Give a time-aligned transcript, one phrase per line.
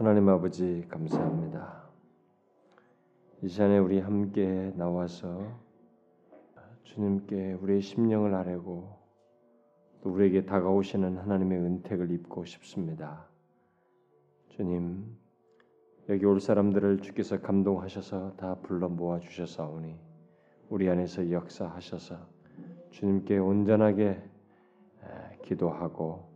[0.00, 1.82] 하나님 아버지 감사합니다.
[3.42, 5.46] 이 시간에 우리 함께 나와서
[6.84, 8.96] 주님께 우리의 심령을 아뢰고
[10.00, 13.26] 또 우리에게 다가오시는 하나님의 은택을 입고 싶습니다.
[14.48, 15.04] 주님,
[16.08, 19.98] 여기 올 사람들을 주께서 감동하셔서 다 불러 모아 주셨사오니
[20.70, 22.16] 우리 안에서 역사하셔서
[22.88, 24.18] 주님께 온전하게
[25.44, 26.26] 기도하고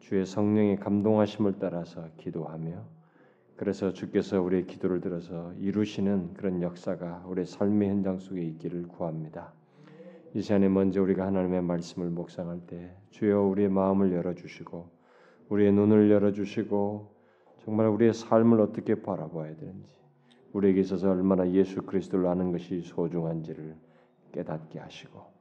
[0.00, 2.93] 주의 성령의 감동하심을 따라서 기도하며
[3.56, 9.52] 그래서 주께서 우리의 기도를 들어서 이루시는 그런 역사가 우리의 삶의 현장 속에 있기를 구합니다.
[10.34, 14.88] 이 시간에 먼저 우리가 하나님의 말씀을 묵상할 때 주여 우리의 마음을 열어 주시고
[15.48, 17.14] 우리의 눈을 열어 주시고
[17.64, 19.88] 정말 우리의 삶을 어떻게 바라봐야 되는지
[20.52, 23.76] 우리에게 있어서 얼마나 예수 그리스도를 아는 것이 소중한지를
[24.32, 25.32] 깨닫게 하시고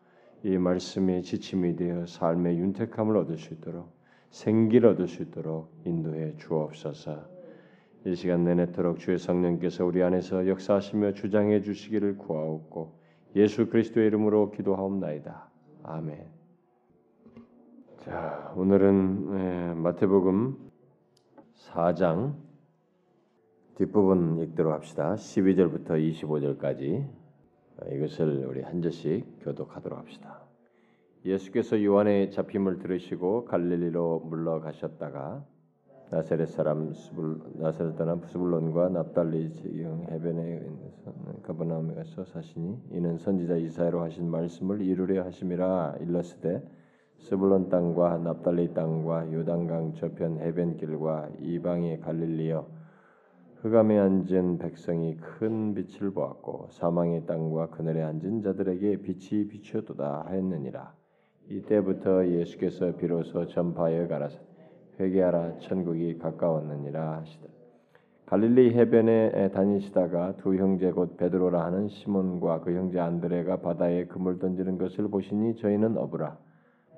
[0.44, 3.92] 이 말씀의 지침이 되어 삶의 윤택함을 얻을 수 있도록
[4.30, 7.33] 생기를 얻을 수 있도록 인도해 주옵소서.
[8.06, 13.00] 이 시간 내내도록 주의 성령께서 우리 안에서 역사하시며 주장해 주시기를 구하옵고
[13.38, 15.50] 예수 그리스도의 이름으로 기도하옵나이다.
[15.84, 16.26] 아멘.
[18.00, 20.58] 자, 오늘은 마태복음
[21.56, 22.34] 4장
[23.76, 25.16] 뒷부분 읽도록 합시다.
[25.16, 27.08] 12절부터 25절까지
[27.90, 30.42] 이것을 우리 한 절씩 교독하도록 합시다.
[31.24, 35.46] 예수께서 요한의 잡힘을 들으시고 갈릴리로 물러가셨다가
[36.14, 36.94] 나사렛 사람
[37.56, 40.62] 나사렛 사람 스불론과 납달리 지경 해변에
[41.42, 46.62] 가버나움에 가서 사시니 이는 선지자 이사야로 하신 말씀을 이루려 하심이라 일렀으되
[47.18, 52.68] 스불론 땅과 납달리 땅과 요단강 저편 해변길과 이방의 갈릴리여
[53.64, 60.94] 흑암에 앉은 백성이 큰 빛을 보았고 사망의 땅과 그늘에 앉은 자들에게 빛이 비추었도다 하였느니라.
[61.50, 64.53] 이때부터 예수께서 비로소 전파하여 가라사
[65.00, 65.60] 회개하라.
[65.60, 67.48] 천국이 가까웠느니라 하시다.
[68.26, 74.78] 갈릴리 해변에 다니시다가 두 형제 곧 베드로라 하는 시몬과 그 형제 안드레가 바다에 그물 던지는
[74.78, 76.38] 것을 보시니 저희는 어부라.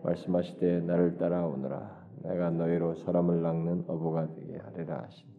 [0.03, 2.05] 말씀하시되 나를 따라오너라.
[2.23, 5.29] 내가 너희로 사람을 낚는 어부가 되게 하리라 하시니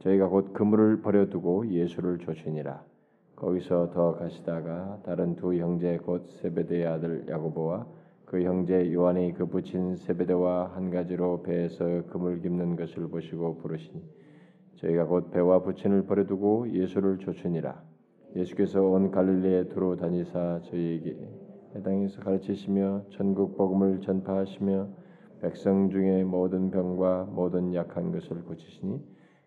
[0.00, 2.82] 저희가 곧 그물을 버려두고 예수를 조치니라.
[3.36, 7.86] 거기서 더 가시다가 다른 두 형제 곧 세베대의 아들 야고보와
[8.30, 14.00] 그 형제 요한이 그 붙인 세베대와 한 가지로 배에서 금을 깁는 것을 보시고 부르시니
[14.76, 17.82] 저희가 곧 배와 부친을 버려두고 예수를 쫓으니라.
[18.36, 21.28] 예수께서 온 갈릴리에 두루 다니사 저희에게
[21.74, 24.88] 해당에서 가르치시며 전국 복음을 전파하시며
[25.40, 29.02] 백성 중에 모든 병과 모든 약한 것을 고치시니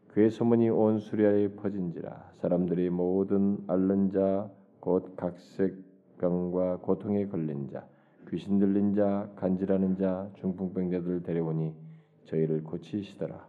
[0.09, 2.33] 그의 소문이 온 수리아에 퍼진지라.
[2.41, 4.51] 사람들이 모든 앓는 자
[4.81, 5.77] 곧 각색
[6.17, 7.87] 병과 고통에 걸린 자
[8.33, 11.71] 귀신 들린 자, 간질하는 자, 중풍병자들 데려오니
[12.25, 13.47] 저희를 고치시더라.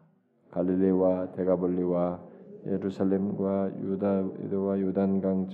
[0.51, 2.23] 갈릴리와 데가볼리와
[2.67, 5.49] 예루살렘과 유다와 요단강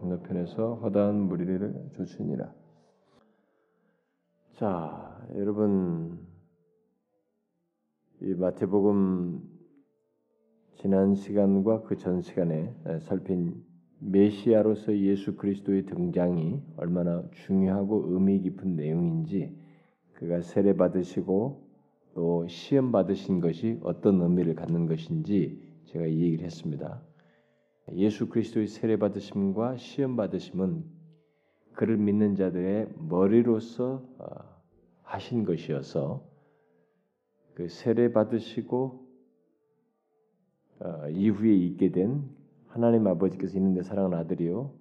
[0.00, 2.50] 건너편에서 허다한 무리를 조치니라.
[4.54, 6.18] 자, 여러분
[8.22, 9.42] 이 마태복음
[10.76, 13.62] 지난 시간과 그 전 시간에 살핀
[14.04, 19.56] 메시아로서 예수 그리스도의 등장이 얼마나 중요하고 의미 깊은 내용인지
[20.14, 21.68] 그가 세례 받으시고
[22.14, 27.00] 또 시험 받으신 것이 어떤 의미를 갖는 것인지 제가 이 얘기를 했습니다.
[27.94, 30.84] 예수 그리스도의 세례 받으심과 시험 받으심은
[31.74, 34.26] 그를 믿는 자들의 머리로서 어,
[35.02, 36.28] 하신 것이어서
[37.54, 39.06] 그 세례 받으시고
[40.80, 42.41] 어, 이후에 있게 된
[42.72, 44.72] 하나님 아버지께서 있는데 사랑하는 아들이요.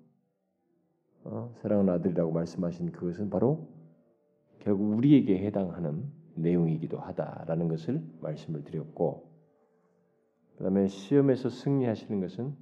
[1.26, 3.68] 어, 사랑하는 아들이라고 말씀하신 그것은 바로
[4.60, 9.30] 결국 우리에게 해당하는 내용이기도 하다라는 것을 말씀을 드렸고
[10.58, 12.56] 그다음에 시험에서 승리하시는 것은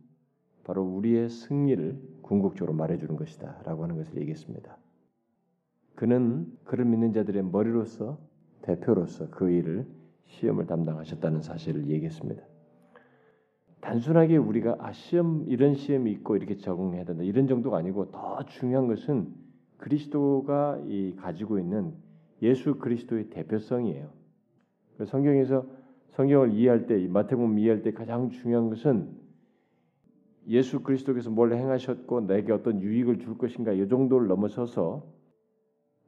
[0.64, 4.78] 바로 우리의 승리를 궁극적으로 말해주는 것이다라고 하는 것을 얘기했습니다.
[5.94, 8.20] 그는 그를 믿는 자들의 머리로서
[8.64, 9.86] 대표로서 그 일을
[10.26, 12.49] 시험을 담당하셨다는 사실을 얘기했습니다.
[13.82, 18.88] 단순하게 우리가 아 시험 이런 시험이 있고 이렇게 적응해야 된다 이런 정도가 아니고 더 중요한
[18.88, 19.34] 것은
[19.78, 21.94] 그리스도가 이 가지고 있는
[22.42, 24.10] 예수 그리스도의 대표성이에요.
[25.06, 25.66] 성경에서
[26.12, 29.18] 성경을 이해할 때 마태복음 이해할 때 가장 중요한 것은
[30.48, 35.06] 예수 그리스도께서 뭘 행하셨고 내게 어떤 유익을 줄 것인가 이 정도를 넘어서서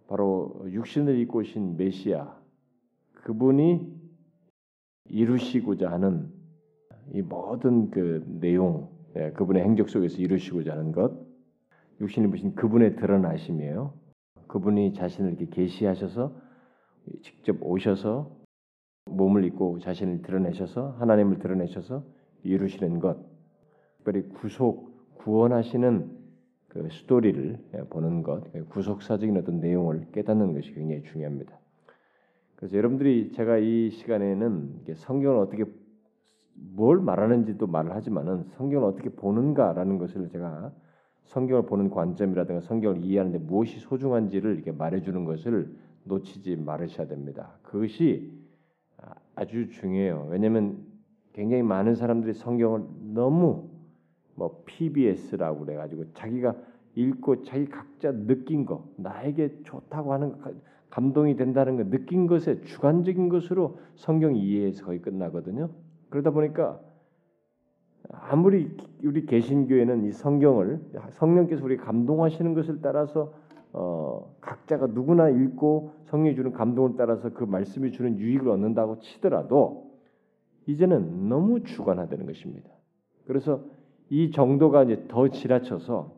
[0.07, 2.35] 바로 육신을 입고 오신 메시아
[3.13, 3.87] 그분이
[5.05, 6.40] 이루시고자 하는
[7.13, 11.13] 이 모든 그 내용, 예, 그분의 행적 속에서 이루시고자 하는 것,
[11.99, 13.93] 육신이 보신 그분의 드러나심이에요.
[14.47, 16.33] 그분이 자신을 이렇게 계시하셔서
[17.21, 18.31] 직접 오셔서
[19.05, 22.03] 몸을 입고 자신을 드러내셔서 하나님을 드러내셔서
[22.43, 23.17] 이루시는 것,
[23.97, 26.19] 특별히 구속 구원하시는
[26.69, 27.59] 그 스토리를
[27.89, 31.59] 보는 것, 구속사적인 어떤 내용을 깨닫는 것이 굉장히 중요합니다.
[32.55, 35.65] 그래서 여러분들이 제가 이 시간에는 성경을 어떻게
[36.73, 40.71] 뭘 말하는지도 말을 하지만은 성경을 어떻게 보는가라는 것을 제가
[41.25, 47.57] 성경을 보는 관점이라든가 성경을 이해하는데 무엇이 소중한지를 이렇게 말해주는 것을 놓치지 말으셔야 됩니다.
[47.63, 48.31] 그것이
[49.35, 50.27] 아주 중요해요.
[50.29, 50.85] 왜냐하면
[51.33, 53.69] 굉장히 많은 사람들이 성경을 너무
[54.35, 56.55] 뭐 PBS라고 그래가지고 자기가
[56.95, 60.51] 읽고 자기 각자 느낀 거 나에게 좋다고 하는 거,
[60.89, 65.69] 감동이 된다는 거 느낀 것에 주관적인 것으로 성경 이해에서 거의 끝나거든요.
[66.11, 66.79] 그러다 보니까
[68.11, 68.69] 아무리
[69.03, 70.81] 우리 개신교회는 이 성경을
[71.13, 73.33] 성령께서 우리 감동하시는 것을 따라서
[73.73, 79.89] 어, 각자가 누구나 읽고 성령이 주는 감동을 따라서 그 말씀이 주는 유익을 얻는다고 치더라도
[80.67, 82.69] 이제는 너무 주관화되는 것입니다.
[83.25, 83.63] 그래서
[84.09, 86.13] 이 정도가 이제 더 지나쳐서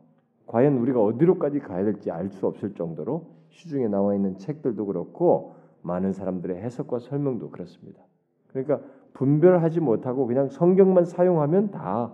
[0.46, 6.12] 과연 우리가 어디로까지 가야 될지 알 수 없을 정도로 시중에 나와 있는 책들도 그렇고 많은
[6.12, 8.02] 사람들의 해석과 설명도 그렇습니다.
[8.48, 8.80] 그러니까
[9.14, 12.12] 분별하지 못하고 그냥 성경만 사용하면 다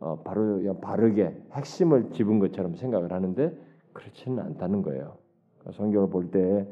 [0.00, 3.56] 어, 바로 바르게 핵심을 집은 것처럼 생각을 하는데
[3.92, 5.16] 그렇지는 않다는 거예요.
[5.58, 6.66] 그러니까 성경을 볼 때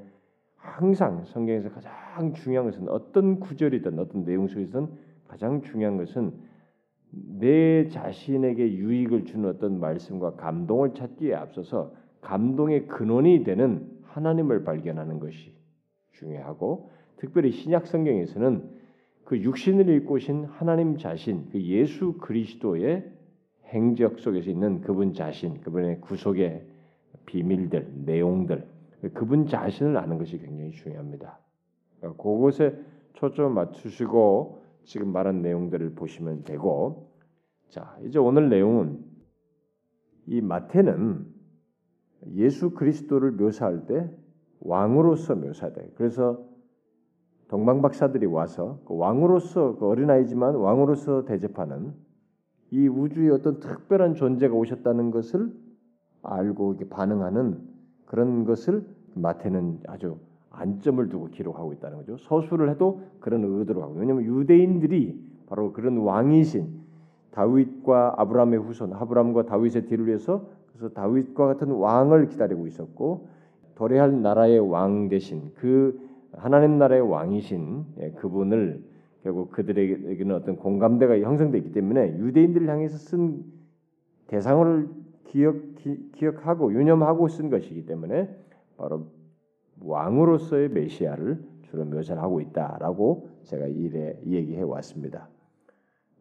[0.57, 4.89] 항상 성경에서 가장 중요한 것은 어떤 구절이든 어떤 내용 속에서든
[5.27, 6.33] 가장 중요한 것은
[7.11, 15.55] 내 자신에게 유익을 주는 어떤 말씀과 감동을 찾기에 앞서서 감동의 근원이 되는 하나님을 발견하는 것이
[16.13, 18.80] 중요하고 특별히 신약 성경에서는
[19.31, 23.09] 그 육신을 입고 오신 하나님 자신, 그 예수 그리스도의
[23.67, 26.67] 행적 속에서 있는 그분 자신, 그분의 구속의
[27.27, 28.67] 비밀들, 내용들,
[29.15, 31.39] 그분 자신을 아는 것이 굉장히 중요합니다.
[32.01, 32.77] 그러니까 그것에
[33.13, 37.13] 초점 맞추시고 지금 말한 내용들을 보시면 되고,
[37.69, 38.99] 자 이제 오늘 내용은
[40.27, 41.25] 이 마태는
[42.35, 44.11] 예수 그리스도를 묘사할 때
[44.59, 45.93] 왕으로서 묘사돼.
[45.95, 46.50] 그래서
[47.51, 51.93] 동방 박사들이 와서 그 왕으로서 그 어린아이지만 왕으로서 대접하는
[52.71, 55.53] 이 우주의 어떤 특별한 존재가 오셨다는 것을
[56.23, 57.59] 알고 이렇게 반응하는
[58.07, 60.19] 그런 것을 마태는 아주
[60.51, 62.17] 안점을 두고 기록하고 있다는 거죠.
[62.19, 66.69] 서술을 해도 그런 의도로 하고 왜냐하면 유대인들이 바로 그런 왕이신
[67.33, 73.27] 다윗과 아브라함의 후손 아브라함과 다윗의 뒤를 위해서 그래서 다윗과 같은 왕을 기다리고 있었고
[73.75, 78.85] 도래할 나라의 왕 대신 그 하나님 나라의 왕이신 예, 그분을
[79.23, 83.45] 결국 그들에게는 어떤 공감대가 형성되기 때문에 유대인들을 향해서 쓴
[84.29, 84.89] 대상을
[85.25, 88.29] 기억 기, 기억하고 유념하고 쓴 것이기 때문에
[88.77, 89.07] 바로
[89.83, 95.29] 왕으로서의 메시아를 주로 묘사하고 있다라고 제가 이래 얘기해 왔습니다.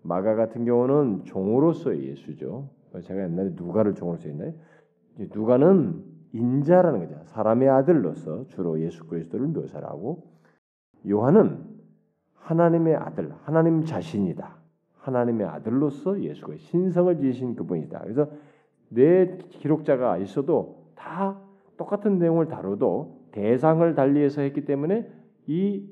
[0.01, 2.69] 마가 같은 경우는 종으로서의 예수죠.
[3.03, 4.53] 제가 옛날에 누가를 종으로서 했나요?
[5.33, 6.03] 누가는
[6.33, 7.23] 인자라는 거죠.
[7.25, 10.27] 사람의 아들로서 주로 예수 그리스도를 묘사하고
[11.09, 11.65] 요한은
[12.35, 14.57] 하나님의 아들, 하나님 자신이다.
[14.97, 17.99] 하나님의 아들로서 예수가 신성을 지으신 그분이다.
[17.99, 18.29] 그래서
[18.89, 21.39] 내 기록자가 있어도 다
[21.77, 25.09] 똑같은 내용을 다뤄도 대상을 달리해서 했기 때문에
[25.47, 25.87] 이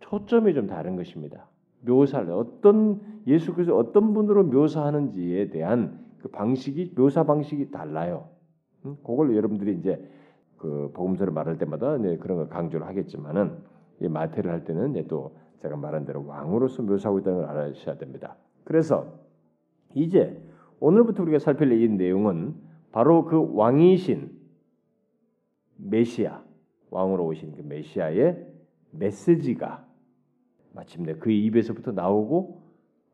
[0.00, 1.48] 초점이 좀 다른 것입니다.
[1.80, 8.28] 묘사를 어떤 예수 그리스도 어떤 분으로 묘사하는지에 대한 그 방식이 묘사 방식이 달라요.
[8.86, 8.96] 음?
[9.04, 10.02] 그걸 여러분들이 이제
[10.56, 13.58] 그 복음서를 말할 때마다 이제 그런 걸 강조를 하겠지만은
[14.00, 18.36] 이 마태를 할 때는 이제 또 제가 말한 대로 왕으로서 묘사하고 있다는 걸 알아주셔야 됩니다.
[18.64, 19.20] 그래서
[19.94, 20.40] 이제
[20.80, 22.54] 오늘부터 우리가 살필 이 내용은
[22.92, 24.30] 바로 그 왕이신
[25.76, 26.42] 메시아
[26.90, 28.46] 왕으로 오신 그 메시아의
[28.92, 29.86] 메시지가
[30.74, 32.62] 마침내 그 입에서부터 나오고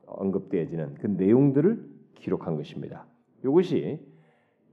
[0.07, 3.07] 언급되어지는 그 내용들을 기록한 것입니다.
[3.45, 4.01] 이것이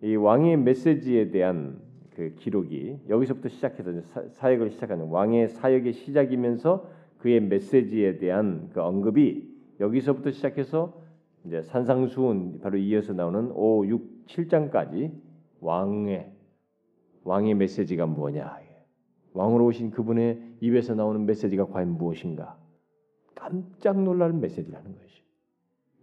[0.02, 1.80] 이 왕의 메시지에 대한
[2.16, 3.92] 그 기록이 여기서부터 시작해서
[4.32, 11.02] 사역을 시작하는 왕의 사역의 시작이면서 그의 메시지에 대한 그 언급이 여기서부터 시작해서
[11.46, 15.12] 이제 산상수훈 바로 이어서 나오는 5, 6, 7장까지
[15.62, 16.32] 왕의
[17.24, 18.60] 왕의 메시지가 뭐냐?
[19.34, 22.58] 왕으로 오신 그분의 입에서 나오는 메시지가 과연 무엇인가?
[23.36, 25.24] 깜짝 놀랄 메시지라는 것이.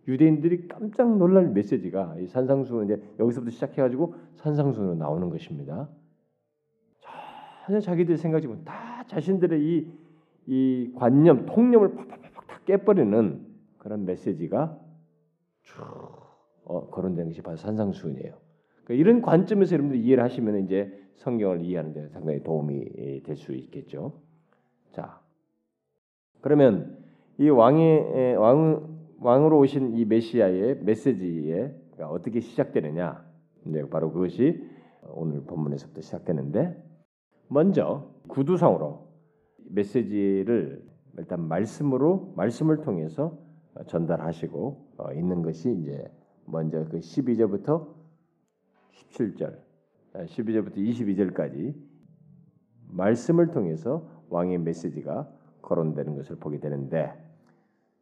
[0.08, 5.88] 유대인들이 깜짝 놀랄 메시지가 이 산상수훈 이제 여기서부터 시작해가지고 산상수훈으로 나오는 것입니다.
[7.66, 9.90] 전혀 자기들 생각지 못, 다 자신들의 이,
[10.46, 13.44] 이 관념, 통념을 팍팍팍 다 깨버리는
[13.78, 14.78] 그런 메시지가
[15.62, 15.75] 쭉
[16.64, 18.34] 어, 거론되는 것이 바로 산상수훈이에요.
[18.84, 24.20] 그러니까 이런 관점에서 여러분들이 이해를 하시면 이제 성경을 이해하는 데 상당히 도움이 될 수 있겠죠.
[24.92, 25.20] 자,
[26.40, 26.96] 그러면
[27.38, 33.25] 이 왕의 왕 왕으로 오신 이 메시아의 메시지에 어떻게 시작되느냐?
[33.66, 34.62] 이제 바로 그것이
[35.08, 36.82] 오늘 본문에서부터 시작되는데
[37.49, 39.08] 먼저 구두상으로
[39.70, 40.85] 메시지를
[41.18, 43.38] 일단 말씀으로 말씀을 통해서
[43.87, 46.04] 전달하시고 어, 있는 것이 이제
[46.44, 47.94] 먼저 그 12절부터
[48.92, 49.58] 17절,
[50.14, 51.75] 12절부터 22절까지
[52.88, 55.30] 말씀을 통해서 왕의 메시지가
[55.62, 57.12] 거론되는 것을 보게 되는데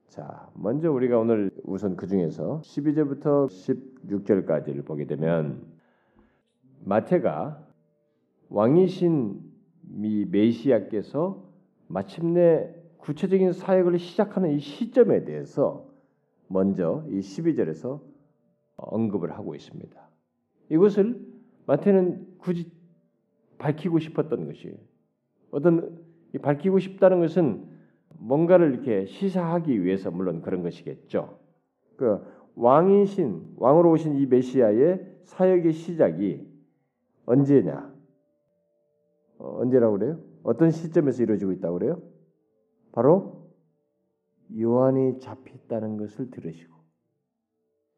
[0.09, 5.67] 자, 먼저 우리가 오늘 우선 그 중에서 12절부터 16절까지를 보게 되면
[6.85, 7.67] 마태가
[8.49, 9.41] 왕이신
[9.83, 11.45] 미 메시아께서
[11.89, 15.89] 마침내 구체적인 사역을 시작하는 이 시점에 대해서
[16.47, 18.01] 먼저 이 12절에서
[18.77, 20.01] 언급을 하고 있습니다.
[20.71, 21.21] 이것을
[21.67, 22.71] 마태는 굳이
[23.59, 24.77] 밝히고 싶었던 것이에요.
[25.51, 25.99] 어떤
[26.41, 27.74] 밝히고 싶다는 것은
[28.19, 31.39] 뭔가를 이렇게 시사하기 위해서 물론 그런 것이겠죠.
[31.97, 32.25] 그
[32.57, 36.47] 왕이신 왕으로 오신 이 메시아의 사역의 시작이
[37.27, 37.93] 언제냐?
[39.39, 40.21] 어, 언제라고 그래요?
[40.43, 42.03] 어떤 시점에서 이루어지고 있다고 그래요?
[42.93, 43.51] 바로
[44.57, 46.75] 요한이 잡혔다는 것을 들으시고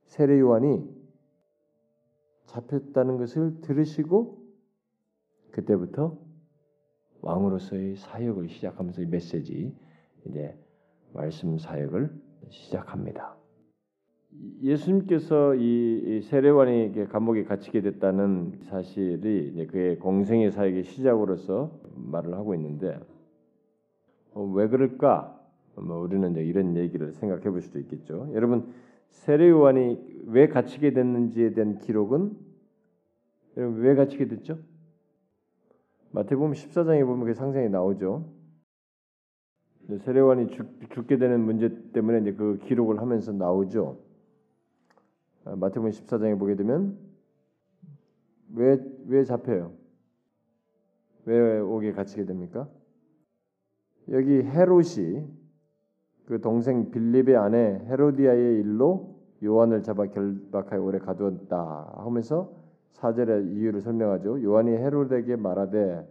[0.04, 0.88] 세례 요한이
[2.46, 4.46] 잡혔다는 것을 들으시고
[5.50, 6.16] 그때부터
[7.20, 9.74] 왕으로서의 사역을 시작하면서 이 메시지
[10.28, 10.56] 이제
[11.12, 12.10] 말씀 사역을
[12.48, 13.36] 시작합니다.
[14.62, 22.98] 예수님께서 이 세례관이 감옥에 갇히게 됐다는 사실이 그의 공생의 사역의 시작으로서 말을 하고 있는데
[24.34, 25.34] 어, 왜 그럴까?
[25.76, 28.28] 뭐 우리는 이제 이런 얘기를 생각해 볼 수도 있겠죠.
[28.32, 28.72] 여러분
[29.08, 32.36] 세례 요한이 왜 갇히게 됐는지에 대한 기록은
[33.56, 34.58] 여러분 왜 갇히게 됐죠?
[36.10, 38.35] 마태복음 14장에 보면 그 상상이 나오죠.
[39.88, 43.98] 세례관이 죽, 게 되는 문제 때문에 이제 그 기록을 하면서 나오죠.
[45.44, 46.98] 아, 마태복음 14장에 보게 되면
[48.54, 49.72] 왜 왜 잡혀요?
[51.24, 52.68] 왜 옥에 갇히게 됩니까?
[54.10, 55.26] 여기 헤롯이
[56.26, 62.52] 그 동생 빌립의 아내 헤로디아의 일로 요한을 잡아 결박하여 오래 가두었다 하면서
[62.92, 64.42] 사절의 이유를 설명하죠.
[64.42, 66.06] 요한이 헤롯에게 말하되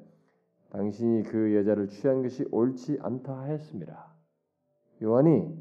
[0.76, 4.14] 당신이 그 여자를 취한 것이 옳지 않다 하였습니다.
[5.02, 5.58] 요한이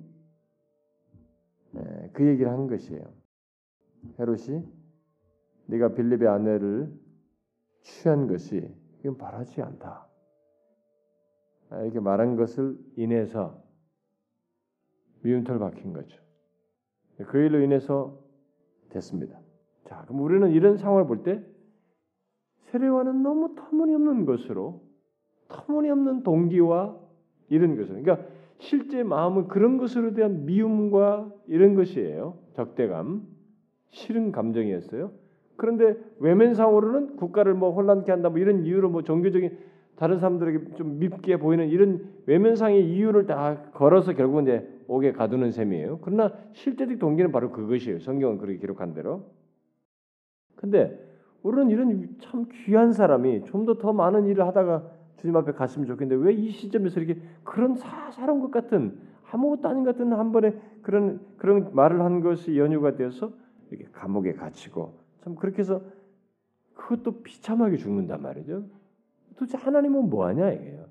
[2.13, 3.15] 그 얘기를 한 것이에요.
[4.19, 4.65] 헤롯이
[5.67, 6.93] 네가 빌립의 아내를
[7.83, 8.69] 취한 것이
[9.01, 10.09] 이건 바라지 않다.
[11.71, 13.63] 아, 이렇게 말한 것을 인해서
[15.23, 16.21] 미움털 박힌 거죠.
[17.19, 18.21] 그 일로 인해서
[18.89, 19.41] 됐습니다.
[19.85, 21.41] 자, 그럼 우리는 이런 상황을 볼 때
[22.71, 24.94] 세례와는 너무 터무니없는 것으로
[25.49, 26.97] 터무니없는 동기와
[27.49, 28.27] 이런 것을 그러니까
[28.59, 32.39] 실제 마음은 그런 것으로 대한 미움과 이런 것이에요.
[32.55, 33.23] 적대감,
[33.91, 35.13] 싫은 감정이었어요.
[35.57, 39.57] 그런데 외면상으로는 국가를 뭐 혼란케 한다 뭐 이런 이유로 뭐 종교적인
[39.97, 46.01] 다른 사람들에게 좀 밉게 보이는 이런 외면상의 이유를 다 걸어서 결국은 이제 옥에 가두는 셈이에요.
[46.03, 48.01] 그러나 실제적 동기는 바로 그것이에요.
[48.01, 49.27] 성경은 그렇게 기록한 대로.
[50.57, 50.99] 근데
[51.43, 54.91] 우리는 이런 참 귀한 사람이 좀 더 더 많은 일을 하다가
[55.25, 58.99] 주님 앞에 갔으면 좋겠는데 왜 이 시점에서 이렇게 그런 사사로운 것 같은
[59.31, 63.33] 아무것도 아닌 것 같은 한 번에 그런 그런 말을 한 것이 연유가 되어서
[63.71, 65.81] 이렇게 감옥에 갇히고 참 그렇게 해서
[66.75, 68.65] 그것도 비참하게 죽는단 말이죠.
[69.37, 70.85] 도대체 하나님은 뭐 하냐 이게요.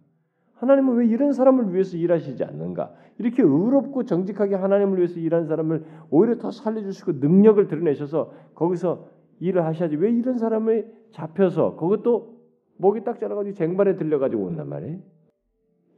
[0.55, 2.91] 하나님은 왜 이런 사람을 위해서 일하시지 않는가?
[3.19, 9.07] 이렇게 의롭고 정직하게 하나님을 위해서 일하는 사람을 오히려 더 살려주시고 능력을 드러내셔서 거기서
[9.39, 12.32] 일을 하셔야지 왜 이런 사람을 잡혀서 그것도
[12.77, 14.99] 목이 딱 자라가지고 쟁반에 들려가지고 온단 말이에요.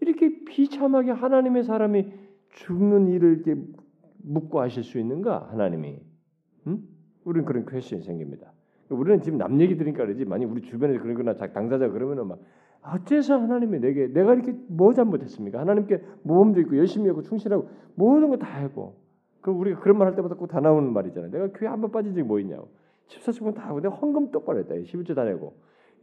[0.01, 2.11] 이렇게 비참하게 하나님의 사람이
[2.49, 3.61] 죽는 일을 이렇게
[4.23, 5.99] 묻고 하실 수 있는가 하나님이?
[6.67, 6.79] 응?
[7.23, 8.51] 우리는 그런 퀘션이 생깁니다.
[8.89, 12.39] 우리는 지금 남 얘기 들으니까 그러지 만약 우리 주변에 그러거나 당사자 그러면은 막
[12.83, 15.59] 어째서 하나님이 내게 내가 이렇게 뭐 잘못했습니까?
[15.59, 18.95] 하나님께 모험도 있고 열심히 하고 충실하고 모든 거 다 하고
[19.41, 21.31] 그럼 우리가 그런 말 할 때마다 꼭 다 나오는 말이잖아요.
[21.31, 22.69] 내가 교회 한 번 빠진 적이 뭐 있냐고.
[23.07, 24.75] 14층은 다 하고 내가 헌금 똑바로 했다.
[24.75, 25.55] 11조 다 내고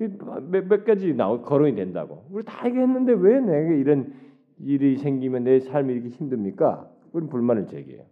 [0.08, 2.26] 몇, 몇 가지 나오 거론이 된다고.
[2.30, 4.12] 우리 다 얘기했는데 왜 내게 이런
[4.58, 6.90] 일이 생기면 내 삶이 이렇게 힘듭니까?
[7.12, 8.04] 우리 불만을 제기해요.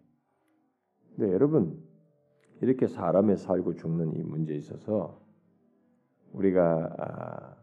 [1.17, 1.83] 네, 여러분
[2.61, 5.21] 이렇게 사람의 살고 죽는 이 문제에 있어서
[6.33, 7.57] 우리가 아,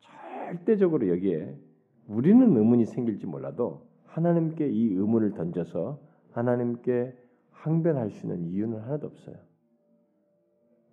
[0.00, 1.56] 절대적으로 여기에
[2.08, 6.00] 우리는 의문이 생길지 몰라도 하나님께 이 의문을 던져서
[6.32, 7.16] 하나님께
[7.50, 9.36] 항변할 수 있는 이유는 하나도 없어요.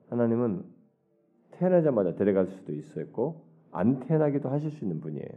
[0.10, 0.64] 하나님은
[1.60, 5.28] 태어나자마자 데려갈 수도 있었고 안 태어나기도 하실 수 있는 분이에요.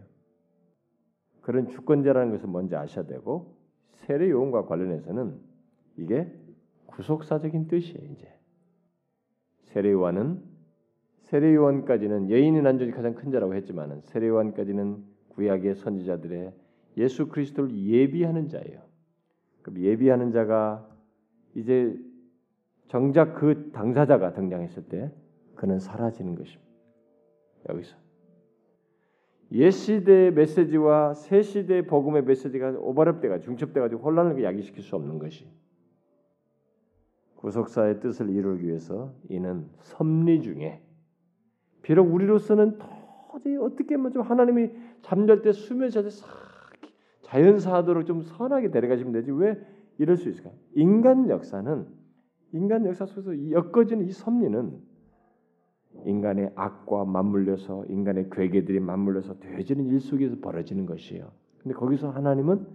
[1.42, 3.56] 그런 주권자라는 것을 먼저 아셔야 되고
[3.94, 5.36] 세례 요원과 관련해서는
[5.96, 6.32] 이게
[6.86, 8.12] 구속사적인 뜻이에요.
[8.12, 8.32] 이제
[9.64, 10.42] 세례 요한은
[11.22, 16.52] 세례 요한까지는 여인의 난조이 가장 큰 자라고 했지만은 세례 요한까지는 구약의 선지자들의
[16.98, 18.80] 예수 그리스도를 예비하는 자예요.
[19.62, 20.88] 그럼 예비하는 자가
[21.54, 21.98] 이제
[22.88, 25.10] 정작 그 당사자가 등장했을 때
[25.54, 26.72] 그는 사라지는 것입니다.
[27.68, 27.96] 여기서
[29.52, 35.46] 옛 시대의 메시지와 새 시대의 복음의 메시지가 오버랩돼가 중첩돼가지고 혼란을 야기시킬 수 없는 것이
[37.36, 40.80] 구속사의 뜻을 이루기 위해서 이는 섭리 중에
[41.82, 42.78] 비록 우리로서는
[43.30, 44.70] 도저히 어떻게 하면 좀 하나님이
[45.02, 46.08] 잠잘 때 수면 자세
[47.22, 49.58] 자연사하도록 좀 선하게 데려가시면 되지 왜
[49.98, 50.50] 이럴 수 있을까?
[50.74, 51.86] 인간 역사는
[52.52, 54.91] 인간 역사 속에서 엮어지는 이 섭리는
[56.04, 61.30] 인간의 악과 맞물려서 인간의 괴계들이 맞물려서 되어지는 일 속에서 벌어지는 것이에요.
[61.58, 62.66] 근데 거기서 하나님은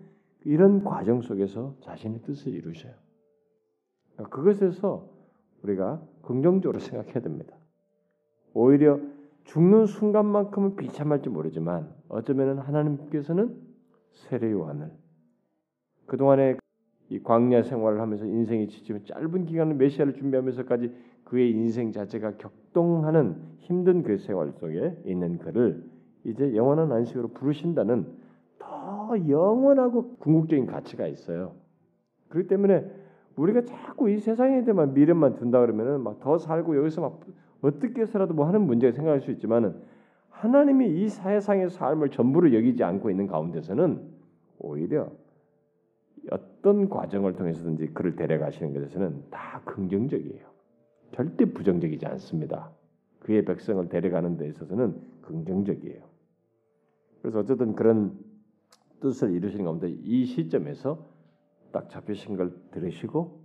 [0.45, 2.93] 이런 과정 속에서 자신의 뜻을 이루셔요.
[4.29, 5.09] 그것에서
[5.63, 7.55] 우리가 긍정적으로 생각해야 됩니다.
[8.53, 8.99] 오히려
[9.43, 13.55] 죽는 순간만큼은 비참할지 모르지만 어쩌면 하나님께서는
[14.11, 14.91] 세례 요한을
[16.05, 16.57] 그 동안에
[17.09, 20.93] 이 광야 생활을 하면서 인생이 지치면 짧은 기간을 메시아를 준비하면서까지
[21.27, 25.83] 그의 인생 자체가 격동하는 힘든 그 생활 속에 있는 그를
[26.23, 28.05] 이제 영원한 안식으로 부르신다는
[28.57, 31.51] 더 영원하고 궁극적인 가치가 있어요.
[32.29, 32.89] 그렇기 때문에
[33.35, 37.19] 우리가 자꾸 이 세상에 대한 미련만 둔다 그러면은 막 더 살고 여기서 막
[37.61, 39.75] 어떻게 해서라도 뭐 하는 문제가 생각할 수 있지만은
[40.29, 44.01] 하나님이 이 세상의 삶을 전부를 여기지 않고 있는 가운데서는
[44.59, 45.11] 오히려
[46.31, 50.56] 어떤 과정을 통해서든지 그를 데려가시는 것에서는 다 긍정적이에요.
[51.11, 52.71] 절대 부정적이지 않습니다.
[53.19, 56.01] 그의 백성을 데려가는 데 있어서는 긍정적이에요.
[57.21, 58.17] 그래서 어쨌든 그런
[58.99, 61.05] 뜻을 이루시는 가운데 이 시점에서
[61.71, 63.41] 딱 잡히신 걸 들으시고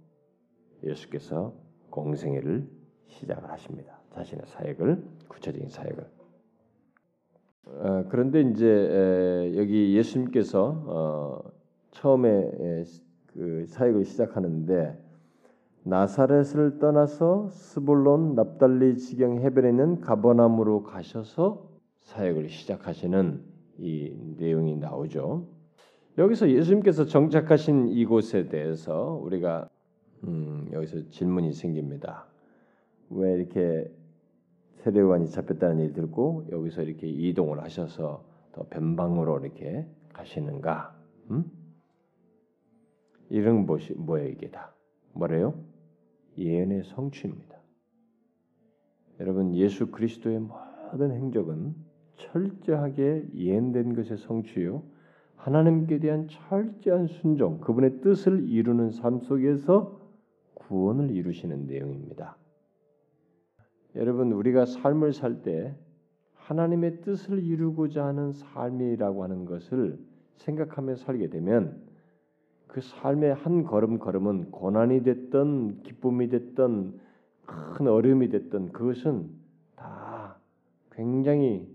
[0.84, 1.54] 예수께서
[1.90, 2.68] 공생애를
[3.06, 3.98] 시작을 하십니다.
[4.14, 6.06] 자신의 사역을 구체적인 사역을.
[7.64, 11.52] 어, 그런데 이제 에, 여기 예수님께서 어,
[11.92, 12.84] 처음에 에,
[13.26, 14.98] 그 사역을 시작하는데
[15.84, 21.68] 나사렛을 떠나서 스불론 납달리 지경 해변에 있는 가버나움으로 가셔서
[22.00, 23.42] 사역을 시작하시는
[23.78, 25.46] 이 내용이 나오죠.
[26.18, 29.68] 여기서 예수님께서 정착하신 이곳에 대해서 우리가
[30.24, 32.26] 음, 여기서 질문이 생깁니다.
[33.10, 33.90] 왜 이렇게
[34.76, 40.94] 세례관이 잡혔다는 얘기 듣고 여기서 이렇게 이동을 하셔서 더 변방으로 이렇게 가시는가?
[41.30, 41.50] 음?
[43.30, 44.74] 이런 것이 뭐예요 이게 다?
[45.14, 45.54] 뭐래요?
[46.38, 47.56] 예언의 성취입니다.
[49.20, 51.74] 여러분 예수 그리스도의 모든 행적은
[52.16, 54.82] 철저하게 예언된 것의 성취요.
[55.36, 60.00] 하나님께 대한 철저한 순종, 그분의 뜻을 이루는 삶 속에서
[60.54, 62.36] 구원을 이루시는 내용입니다.
[63.96, 65.76] 여러분 우리가 삶을 살 때
[66.34, 69.98] 하나님의 뜻을 이루고자 하는 삶이라고 하는 것을
[70.36, 71.80] 생각하며 살게 되면
[72.72, 76.98] 그 삶의 한 걸음 걸음은 고난이 됐던 기쁨이 됐던
[77.44, 79.28] 큰 어려움이 됐던 그것은
[79.76, 80.38] 다
[80.90, 81.68] 굉장히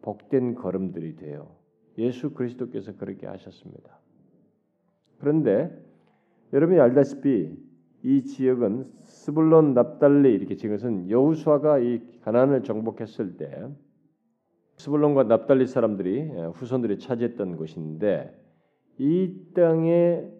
[0.00, 1.50] 복된 걸음들이 돼요.
[1.98, 3.98] 예수 그리스도께서 그렇게 하셨습니다.
[5.18, 5.70] 그런데
[6.54, 7.54] 여러분이 알다시피
[8.02, 13.68] 이 지역은 스불론 납달리 이렇게 지금은 여우수아가 이 가나안을 정복했을 때
[14.78, 18.34] 스불론과 납달리 사람들이 후손들이 차지했던 곳인데
[18.96, 20.37] 이 땅에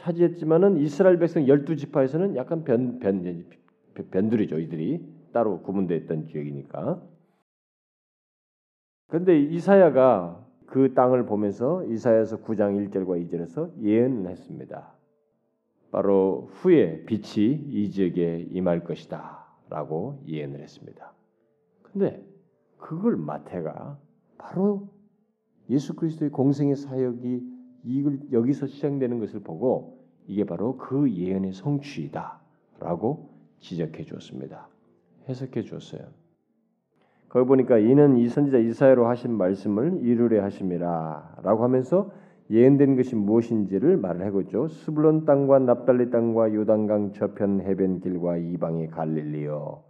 [0.00, 3.44] 차지했지만은 이스라엘 백성 열두 지파에서는 약간 변, 변,
[4.10, 4.58] 변두리죠.
[4.58, 7.02] 이들이 따로 구분되어 있던 지역이니까.
[9.08, 14.94] 그런데 이사야가 그 땅을 보면서 이사야서 9장 1절과 2절에서 예언을 했습니다.
[15.90, 21.12] 바로 후에 빛이 이 지역에 임할 것이다라고 예언을 했습니다.
[21.82, 22.24] 근데
[22.78, 23.98] 그걸 마태가
[24.38, 24.88] 바로
[25.68, 27.49] 예수 그리스도의 공생의 사역이
[27.84, 34.68] 이걸 여기서 시작되는 것을 보고 이게 바로 그 예언의 성취이다라고 지적해 주었습니다.
[35.28, 36.02] 해석해 주었어요.
[37.28, 42.10] 거기 보니까 이는 이 선지자 이사야로 하신 말씀을 이루려 하심이라라고 하면서
[42.50, 44.66] 예언된 것이 무엇인지를 말을 해고죠.
[44.66, 49.84] 스불론 땅과 납달리 땅과 요단강 저편 해변 길과 이방의 갈릴리요.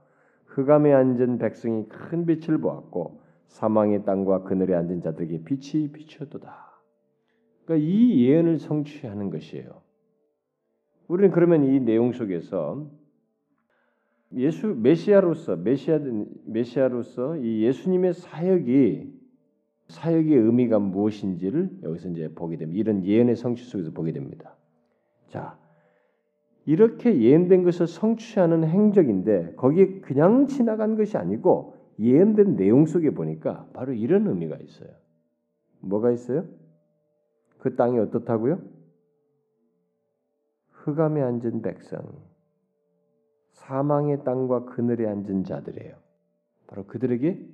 [0.44, 6.69] 흑암에 앉은 백성이 큰 빛을 보았고 사망의 땅과 그늘에 앉은 자들에게 빛이 비추었도다.
[7.70, 9.82] 그러니까 이 예언을 성취하는 것이에요.
[11.06, 12.90] 우리는 그러면 이 내용 속에서
[14.34, 16.00] 예수 메시아로서 메시아
[16.46, 19.20] 메시아로서 이 예수님의 사역이
[19.86, 22.78] 사역의 의미가 무엇인지를 여기서 이제 보게 됩니다.
[22.80, 24.56] 이런 예언의 성취 속에서 보게 됩니다.
[25.28, 25.56] 자,
[26.66, 33.92] 이렇게 예언된 것을 성취하는 행적인데 거기에 그냥 지나간 것이 아니고 예언된 내용 속에 보니까 바로
[33.92, 34.90] 이런 의미가 있어요.
[35.80, 36.46] 뭐가 있어요?
[37.60, 38.60] 그 땅이 어떻다고요?
[40.70, 42.00] 흑암에 앉은 백성,
[43.52, 45.94] 사망의 땅과 그늘에 앉은 자들이에요.
[46.66, 47.46] 바로 그들에게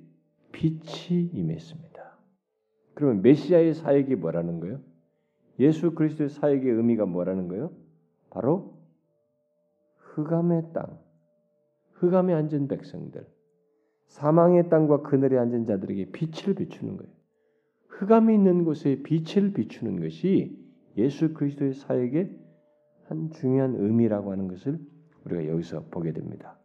[0.51, 2.17] 빛이 임했습니다.
[2.93, 4.79] 그러면 메시아의 사역이 뭐라는 거예요?
[5.59, 7.71] 예수 그리스도의 사역의 의미가 뭐라는 거예요?
[8.29, 8.77] 바로
[9.97, 10.99] 흑암의 땅,
[11.93, 13.27] 흑암에 앉은 백성들,
[14.07, 17.16] 사망의 땅과 그늘에 앉은 자들에게 빛을 비추는 거예요.
[17.97, 20.55] 흑암이 있는 곳에 빛을 비추는 것이
[20.97, 22.37] 예수 그리스도의 사역의
[23.05, 24.79] 한 중요한 의미라고 하는 것을
[25.25, 26.59] 우리가 여기서 보게 됩니다.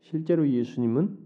[0.00, 1.18] 실제로 예수님은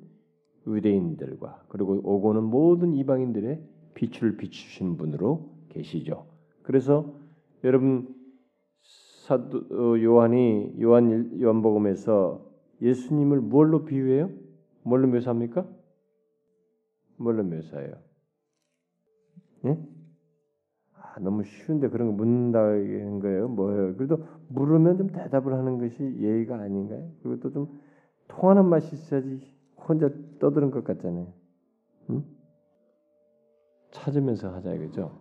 [0.66, 3.62] 유대인들과 그리고 오고는 모든 이방인들의
[3.94, 6.26] 빛을 비추신 분으로 계시죠.
[6.62, 7.18] 그래서
[7.64, 8.14] 여러분
[8.82, 12.48] 사도 어, 요한이 요한 요한복음에서
[12.80, 14.30] 예수님을 뭘로 비유해요?
[14.82, 15.66] 뭘로 묘사합니까?
[17.16, 18.09] 뭘로 묘사해요?
[19.66, 19.78] 예?
[20.94, 23.48] 아, 너무 쉬운데 그런 거 묻는다는 거예요.
[23.48, 23.96] 뭐예요?
[23.96, 27.10] 그래도 물으면 좀 대답을 하는 것이 예의가 아닌가요?
[27.22, 27.80] 그리고 또 좀
[28.30, 29.40] 통하는 맛이 있어야지
[29.76, 31.32] 혼자 떠드는 것 같잖아요.
[32.10, 32.24] 응?
[33.90, 35.20] 찾으면서 하자 이거죠.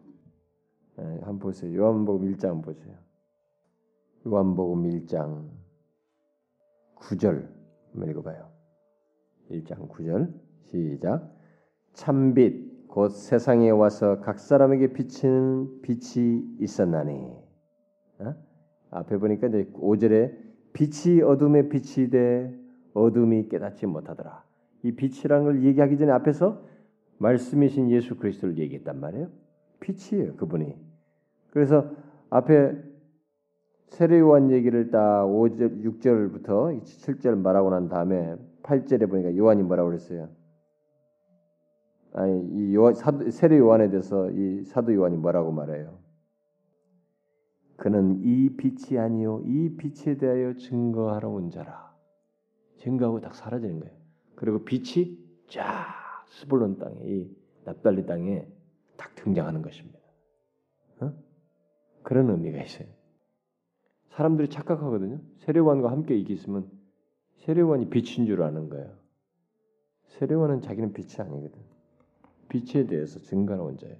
[0.99, 1.75] 예, 한번 보세요.
[1.75, 2.95] 요한복음 1장 보세요.
[4.28, 5.49] 요한복음 1장
[6.97, 7.49] 9절
[7.91, 8.52] 한번 읽어봐요.
[9.49, 10.34] 1장 9절
[10.65, 11.36] 시작
[11.93, 17.13] 참빛 곧 세상에 와서 각 사람에게 비치는 빛이 있었나니
[18.19, 18.36] 어?
[18.89, 20.36] 앞에 보니까 이제 5절에
[20.73, 22.52] 빛이 어둠에 빛이 돼
[22.95, 24.43] 어둠이 깨닫지 못하더라.
[24.82, 26.65] 이 빛이라는 걸 얘기하기 전에 앞에서
[27.19, 29.30] 말씀이신 예수 그리스도를 얘기했단 말이에요.
[29.82, 30.75] 빛이에요, 그분이.
[31.52, 31.91] 그래서
[32.32, 32.75] 앞에
[33.89, 40.38] 세례요한 얘기를 딱 5절, 6절부터 7절 말하고 난 다음에 8절에 보니까 요한이 뭐라고 그랬어요?
[42.13, 45.98] 아니 이 요한, 사도, 세례 요한에 대해서 이 사도 요한이 뭐라고 말해요?
[47.78, 51.95] 그는 이 빛이 아니요 이 빛에 대하여 증거하러 온 자라.
[52.78, 53.95] 증거하고 딱 사라지는 거예요.
[54.36, 55.17] 그리고 빛이
[55.48, 58.48] 쫙 스불론 땅에 이 납달리 땅에
[58.98, 60.00] 딱 등장하는 것입니다.
[61.02, 61.13] 어?
[62.04, 62.88] 그런 의미가 있어요.
[64.10, 65.19] 사람들이 착각하거든요.
[65.39, 66.69] 세례관과 함께 있으면
[67.38, 68.93] 세례관이 빛인 줄 아는 거예요.
[70.08, 71.68] 세례관은 자기는 빛이 아니거든.
[72.50, 73.96] 빛에 대해서 증거하는 자예요.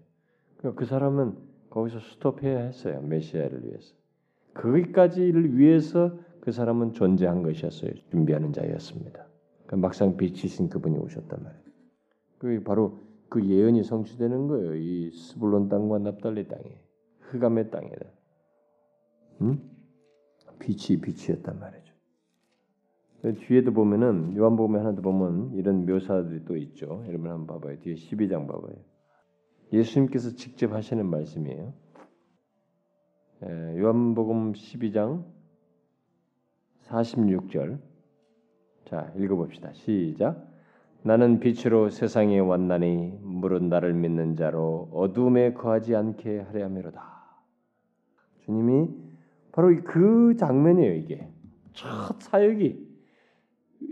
[0.58, 1.38] 그러니까 그 사람은
[1.70, 3.02] 거기서 스톱해야 했어요.
[3.02, 3.94] 메시아를 위해서.
[4.56, 7.92] 거기까지를 위해서 그 사람은 존재한 것이었어요.
[8.10, 9.26] 준비하는 자였습니다.
[9.66, 11.64] 그러니까 막상 빛이신 그분이 오셨단 말이에요.
[12.40, 14.76] 그 바로 그 예언이 성취되는 거예요.
[14.76, 16.82] 이 스불론 땅과 납달리 땅에
[17.20, 18.06] 흑암의 땅에다.
[19.42, 19.62] 응?
[20.60, 21.88] 빛이 빛이었단 말이죠.
[23.21, 27.03] 뒤에도 보면은 요한복음에 하나도 보면 이런 묘사들이 또 있죠.
[27.08, 27.79] 여러분 한번 봐봐요.
[27.79, 28.75] 뒤에 12장 봐봐요.
[29.73, 31.73] 예수님께서 직접 하시는 말씀이에요.
[33.77, 35.25] 요한복음 12장
[36.84, 37.79] 46절.
[38.86, 39.73] 자, 읽어봅시다.
[39.73, 40.47] 시작.
[41.03, 47.01] 나는 빛으로 세상에 왔나니 물은 나를 믿는 자로 어둠에 거하지 않게 하려 함이로다.
[48.39, 48.89] 주님이
[49.51, 51.29] 바로 그 장면이에요, 이게.
[51.73, 52.88] 첫 사역이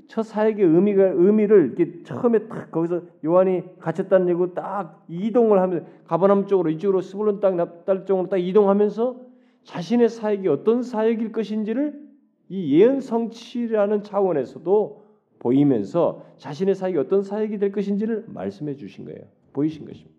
[0.07, 6.47] 첫 사역의 의미가 의미를 이렇게 처음에 딱 거기서 요한이 갇혔다는 얘기고 딱 이동을 하면서 가버남
[6.47, 9.27] 쪽으로 이쪽으로 스불론 땅 납달 쪽으로 딱 이동하면서
[9.63, 12.07] 자신의 사역이 어떤 사역일 것인지를
[12.49, 15.05] 이 예언 성취라는 차원에서도
[15.39, 19.19] 보이면서 자신의 사역이 어떤 사역이 될 것인지를 말씀해 주신 거예요.
[19.51, 20.15] 보이신 것입니다.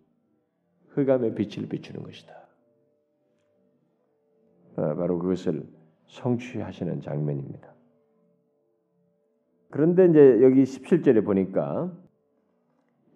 [0.88, 2.34] 흑암의 빛을 비추는 것이다.
[4.76, 5.64] 아, 바로 그것을
[6.06, 7.77] 성취하시는 장면입니다.
[9.70, 11.92] 그런데 이제 여기 17절에 보니까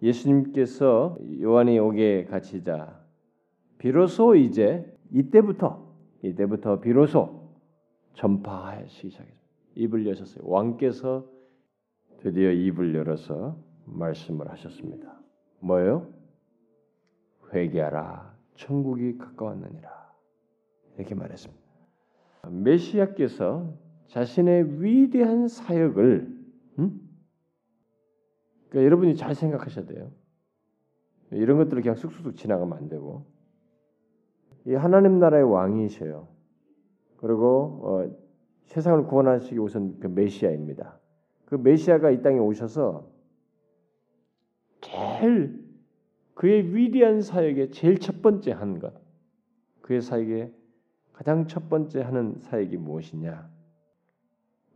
[0.01, 3.01] 예수님께서 요한이 오게 갇히자
[3.77, 7.49] 비로소 이제 이때부터 이때부터 비로소
[8.13, 9.43] 전파하시기 시작했습니다.
[9.75, 10.47] 입을 여셨어요.
[10.47, 11.25] 왕께서
[12.19, 15.19] 드디어 입을 열어서 말씀을 하셨습니다.
[15.59, 16.07] 뭐예요?
[17.53, 18.33] 회개하라.
[18.55, 19.89] 천국이 가까웠느니라.
[20.97, 21.63] 이렇게 말했습니다.
[22.49, 23.73] 메시아께서
[24.07, 26.42] 자신의 위대한 사역을
[26.79, 26.99] 음?
[28.69, 30.11] 그러니까 여러분이 잘 생각하셔야 돼요.
[31.31, 33.25] 이런 것들을 그냥 쑥쑥 지나가면 안 되고
[34.65, 36.27] 이 하나님 나라의 왕이셔요.
[37.17, 38.23] 그리고 어,
[38.65, 40.99] 세상을 구원하시기 우선 그 메시아입니다.
[41.45, 43.11] 그 메시아가 이 땅에 오셔서
[44.81, 45.63] 제일
[46.33, 48.93] 그의 위대한 사역의 제일 첫 번째 한 것,
[49.81, 50.53] 그의 사역의
[51.13, 53.52] 가장 첫 번째 하는 사역이 무엇이냐?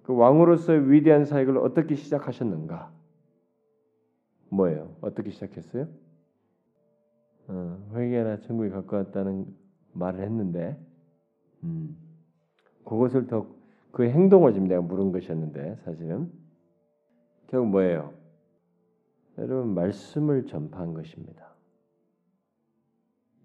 [0.07, 2.91] 그 왕으로서의 위대한 사역을 어떻게 시작하셨는가?
[4.49, 4.95] 뭐예요?
[5.01, 5.87] 어떻게 시작했어요?
[7.49, 9.45] 어, 회개나 천국에 갖고 왔다는
[9.91, 10.79] 말을 했는데,
[11.63, 11.95] 음,
[12.83, 13.57] 그것을 더
[13.97, 16.31] 그 행동을 지금 내가 물은 것이었는데 사실은
[17.47, 18.13] 결국 뭐예요?
[19.39, 21.55] 여러분 말씀을 전파한 것입니다.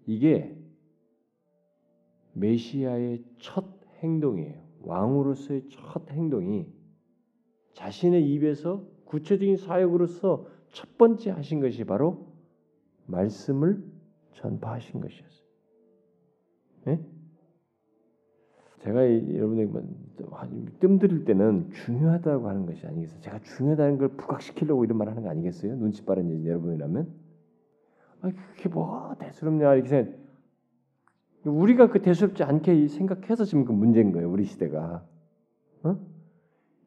[0.05, 0.55] 이게
[2.33, 3.65] 메시아의 첫
[4.03, 4.61] 행동이에요.
[4.83, 6.67] 왕으로서의 첫 행동이
[7.73, 12.27] 자신의 입에서 구체적인 사역으로서 첫 번째 하신 것이 바로
[13.05, 13.83] 말씀을
[14.33, 15.47] 전파하신 것이었어요.
[16.85, 16.99] 네?
[18.79, 18.99] 제가
[19.33, 19.81] 여러분에게 뭐
[20.79, 23.21] 뜸들일 때는 중요하다고 하는 것이 아니겠어요.
[23.21, 25.75] 제가 중요하다는 걸 부각시키려고 이런 말 하는 거 아니겠어요?
[25.77, 27.13] 눈치 빠른 여러분이라면.
[28.21, 30.22] 아, 그게 뭐가 대수롭냐 이렇게 생각.
[31.45, 34.29] 우리가 그 대수롭지 않게 생각해서 지금 그 문제인 거예요.
[34.31, 35.05] 우리 시대가.
[35.83, 35.97] 어?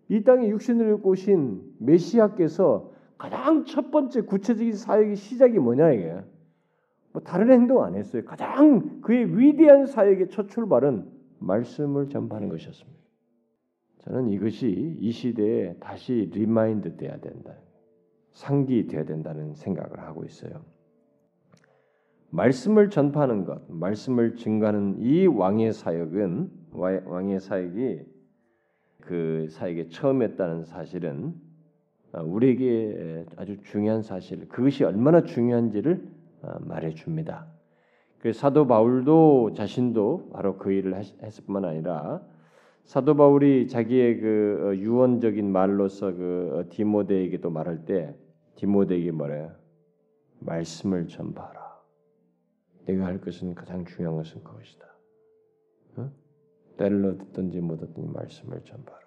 [0.09, 6.16] 이 땅에 육신을 오신 메시아께서 가장 첫 번째 구체적인 사역의 시작이 뭐냐 이게.
[7.12, 8.25] 뭐 다른 행동 안 했어요.
[8.25, 12.97] 가장 그의 위대한 사역의 첫 출발은 말씀을 전파하는 것이었습니다.
[14.01, 17.55] 저는 이것이 이 시대에 다시 remind 돼야 된다.
[18.33, 20.62] 상기돼야 된다는 생각을 하고 있어요.
[22.31, 28.01] 말씀을 전파하는 것, 말씀을 증거하는 이 왕의 사역은 왕의 사역이
[29.01, 31.35] 그 사역의 처음이었다는 사실은
[32.12, 36.07] 우리에게 아주 중요한 사실, 그것이 얼마나 중요한지를
[36.61, 37.47] 말해 줍니다.
[38.19, 42.23] 그 사도 바울도 자신도 바로 그 일을 했을 뿐만 아니라
[42.85, 48.15] 사도 바울이 자기의 그 어, 유언적인 말로서 그 어, 디모데에게도 말할 때
[48.55, 49.53] 디모데에게 뭐래요?
[50.39, 51.66] 말씀을 전파하라.
[52.87, 54.87] 내가 할 것은 가장 중요한 것은 그것이다.
[55.96, 56.12] 어?
[56.77, 59.07] 때를 얻든지 못 얻든지 말씀을 전파하라.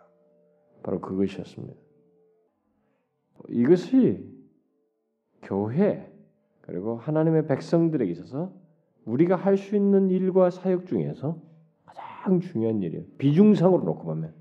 [0.83, 1.79] 바로 그것이었습니다.
[3.49, 4.25] 이것이
[5.41, 6.11] 교회
[6.61, 8.53] 그리고 하나님의 백성들에게 있어서
[9.05, 11.41] 우리가 할 수 있는 일과 사역 중에서
[11.85, 13.05] 가장 중요한 일이에요.
[13.17, 14.35] 비중상으로 놓고 보면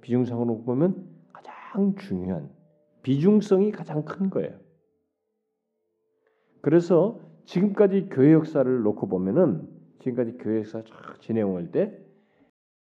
[0.00, 2.50] 비중상으로 놓고 보면 가장 중요한
[3.02, 4.58] 비중성이 가장 큰 거예요.
[6.62, 9.66] 그래서 지금까지 교회 역사를 놓고 보면은
[10.00, 11.98] 지금까지 교회 역사 쫙 진행할 때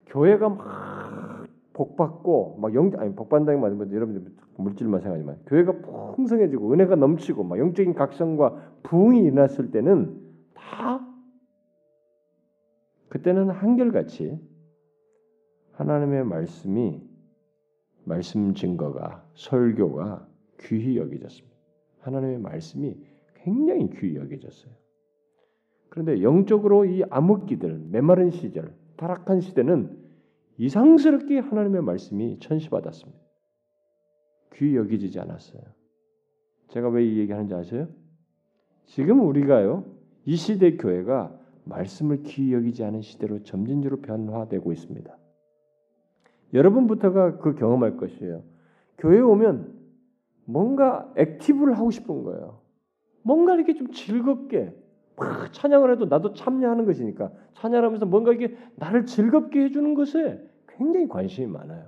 [0.07, 6.97] 교회가 막 복받고 막 영 아니 복받는다는 말은 뭐 여러분들 물질만 생각하지만 교회가 풍성해지고 은혜가
[6.97, 10.19] 넘치고 막 영적인 각성과 부흥이 일어났을 때는
[10.55, 11.07] 다
[13.09, 14.41] 그때는 한결같이
[15.73, 17.03] 하나님의 말씀이
[18.05, 20.27] 말씀 증거가 설교가
[20.61, 21.57] 귀히 여겨졌습니다.
[22.01, 22.97] 하나님의 말씀이
[23.47, 24.75] 굉장히 귀히 여겨졌어요.
[25.89, 29.97] 그런데 영적으로 이 암흑기들, 메마른 시절, 타락한 시대는
[30.59, 33.21] 이상스럽게 하나님의 말씀이 천시받았습니다.
[34.55, 35.63] 귀 여기지지 않았어요.
[36.69, 37.89] 제가 왜 이 얘기하는지 아세요?
[38.87, 39.85] 지금 우리가요
[40.25, 45.17] 이 시대 교회가 말씀을 귀 여기지 않은 시대로 점진적으로 변화되고 있습니다.
[46.53, 48.43] 여러분부터가 그 경험할 것이에요.
[48.99, 49.73] 교회 오면
[50.47, 52.66] 뭔가 액티브를 하고 싶은 거예요.
[53.27, 54.73] 뭔가 이렇게 좀 즐겁게
[55.17, 61.49] 막 찬양을 해도 나도 참여하는 것이니까 찬양하면서 뭔가 이게 나를 즐겁게 해주는 것에 굉장히 관심이
[61.49, 61.87] 많아요.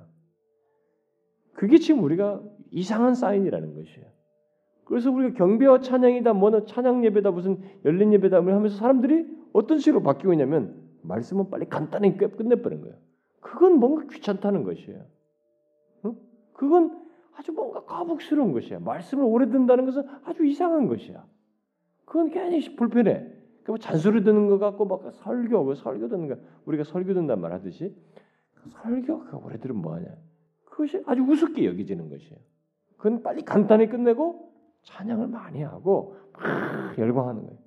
[1.53, 4.07] 그게 지금 우리가 이상한 사인이라는 것이에요.
[4.85, 10.03] 그래서 우리가 경배와 찬양이다, 뭐는 찬양 예배다, 무슨 열린 예배다 뭐 하면서 사람들이 어떤 식으로
[10.03, 12.96] 바뀌고 있냐면 말씀은 빨리 간단히 끝내버린 거예요.
[13.40, 15.05] 그건 뭔가 귀찮다는 것이에요.
[16.03, 16.16] 어?
[16.53, 17.08] 그건
[17.38, 18.81] 아주 뭔가 거북스러운 것이야.
[18.81, 21.24] 말씀을 오래 듣는다는 것은 아주 이상한 것이야.
[22.05, 23.33] 그건 괜히 불편해.
[23.62, 27.53] 그 잔소리 듣는 것 같고 막 설교, 뭐 설교 듣는 거 우리가 설교 듣는단 말
[27.53, 27.94] 하듯이
[28.70, 30.09] 설교가 오래 들으면 뭐하냐.
[30.64, 32.38] 그것이 아주 우습게 여기지는 것이에요.
[32.96, 37.59] 그건 빨리 간단히 끝내고 찬양을 많이 하고 막 열광하는 거예요.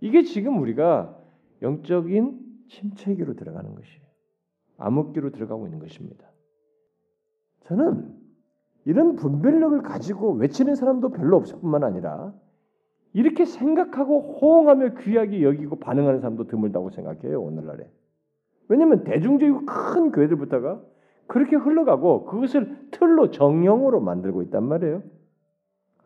[0.00, 1.18] 이게 지금 우리가
[1.62, 4.02] 영적인 침체기로 들어가는 것이에요.
[4.76, 6.30] 암흑기로 들어가고 있는 것입니다.
[7.64, 8.17] 저는
[8.88, 12.32] 이런 분별력을 가지고 외치는 사람도 별로 없을 뿐만 아니라
[13.12, 17.86] 이렇게 생각하고 호응하며 귀하게 여기고 반응하는 사람도 드물다고 생각해요 오늘날에.
[18.68, 20.80] 왜냐하면 대중적이고 큰 교회들부터가
[21.26, 25.02] 그렇게 흘러가고 그것을 틀로 정형으로 만들고 있단 말이에요.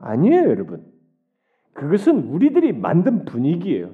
[0.01, 0.85] 아니에요, 여러분.
[1.75, 3.91] 그것은 우리들이 만든 분위기예요.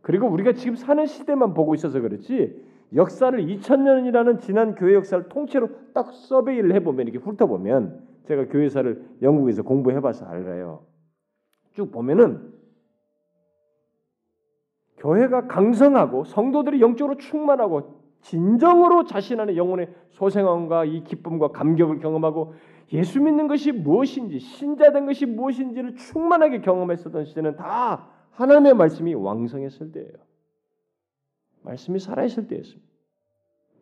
[0.00, 2.60] 그리고 우리가 지금 사는 시대만 보고 있어서 그렇지
[2.96, 10.26] 역사를 2000년이라는 지난 교회 역사를 통째로 딱 서베이를 해보면 이렇게 훑어보면 제가 교회사를 영국에서 공부해봐서
[10.26, 10.86] 알아요.
[11.72, 12.52] 쭉 보면은
[14.98, 22.54] 교회가 강성하고 성도들이 영적으로 충만하고 진정으로 자신 안에 영혼의 소생함과 이 기쁨과 감격을 경험하고
[22.92, 30.12] 예수 믿는 것이 무엇인지 신자된 것이 무엇인지를 충만하게 경험했었던 시대는 다 하나님의 말씀이 왕성했을 때예요.
[31.62, 32.92] 말씀이 살아있을 때였습니다.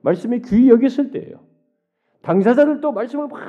[0.02, 1.40] 말씀이 귀히 여겼을 때예요.
[2.22, 3.40] 당사자들도 말씀을 막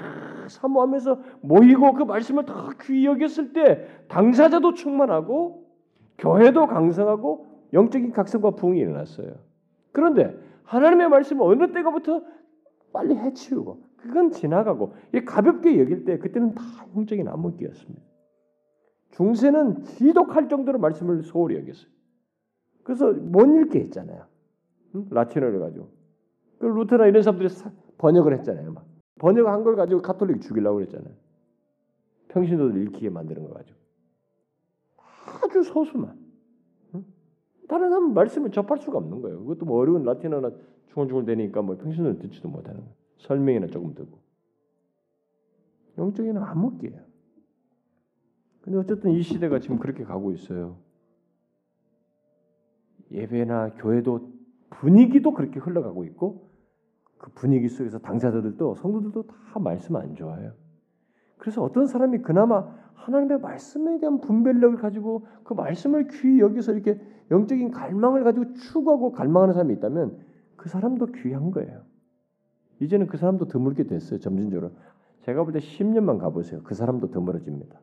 [0.51, 5.65] 사모하면서 모이고 그 말씀을 다 귀히 여겼을 때 당사자도 충만하고
[6.17, 9.35] 교회도 강성하고 영적인 각성과 부흥이 일어났어요.
[9.91, 12.21] 그런데 하나님의 말씀을 어느 때가부터
[12.93, 14.93] 빨리 해치우고 그건 지나가고
[15.25, 16.63] 가볍게 여길 때 그때는 다
[16.95, 18.01] 영적인 암흑기였습니다.
[19.11, 21.89] 중세는 지독할 정도로 말씀을 소홀히 여겼어요.
[22.83, 24.25] 그래서 못 읽게 했잖아요.
[24.95, 25.07] 응?
[25.09, 25.89] 라틴어를 가지고.
[26.59, 27.49] 그 루터나 이런 사람들이
[27.97, 28.73] 번역을 했잖아요.
[28.73, 28.85] 막.
[29.21, 31.13] 번역한 걸 가지고 가톨릭 죽이려고 그랬잖아요.
[32.29, 33.77] 평신도들 읽히게 만드는 거 가지고.
[35.43, 36.17] 아주 소수만.
[36.95, 37.05] 응?
[37.67, 39.41] 다른 사람 말씀을 접할 수가 없는 거예요.
[39.41, 40.51] 그것도 뭐 어려운 라틴어나
[40.88, 42.95] 중얼중얼 되니까 뭐 평신도를 듣지도 못하는 거예요.
[43.19, 44.17] 설명이나 조금 듣고.
[45.99, 46.99] 영적인 암흑기예요.
[48.62, 50.77] 근데 어쨌든 이 시대가 지금 그렇게 가고 있어요.
[53.12, 54.31] 예배나 교회도
[54.71, 56.50] 분위기도 그렇게 흘러가고 있고
[57.21, 60.53] 그 분위기 속에서 당사자들도 성도들도 다 말씀 안 좋아해요.
[61.38, 67.69] 그래서 어떤 사람이 그나마 하나님의 말씀에 대한 분별력을 가지고 그 말씀을 귀히 여기서 이렇게 영적인
[67.71, 70.17] 갈망을 가지고 추구하고 갈망하는 사람이 있다면
[70.55, 71.84] 그 사람도 귀한 거예요.
[72.79, 74.19] 이제는 그 사람도 드물게 됐어요.
[74.19, 74.71] 점진적으로.
[75.21, 76.62] 제가 볼 때 10년만 가보세요.
[76.63, 77.79] 그 사람도 드물어집니다.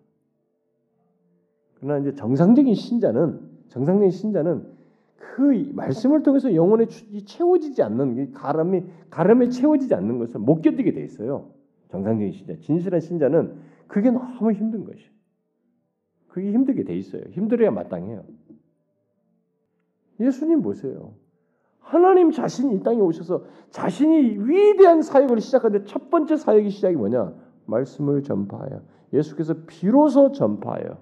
[1.77, 4.78] 그러나 이제 정상적인 신자는 정상적인 신자는
[5.18, 11.50] 그 말씀을 통해서 영혼에 채워지지 않는 가람이 가람에 채워지지 않는 것을 못 견디게 돼 있어요.
[11.90, 13.57] 정상적인 신자, 진실한 신자는
[13.88, 15.11] 그게 너무 힘든 것이.
[16.28, 17.22] 그게 힘들게 돼 있어요.
[17.31, 18.24] 힘들어야 마땅해요.
[20.20, 21.14] 예수님 보세요.
[21.81, 27.35] 하나님 자신이 이 땅에 오셔서 자신이 위대한 사역을 시작하는데 첫 번째 사역의 시작이 뭐냐?
[27.66, 30.98] 말씀을 전파하여 예수께서 비로소 전파하여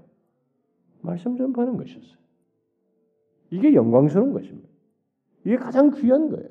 [1.01, 2.26] 말씀 전파하는 것이었어요.
[3.51, 4.69] 이게 영광스러운 것입니다.
[5.45, 6.49] 이게 가장 귀한 거예요.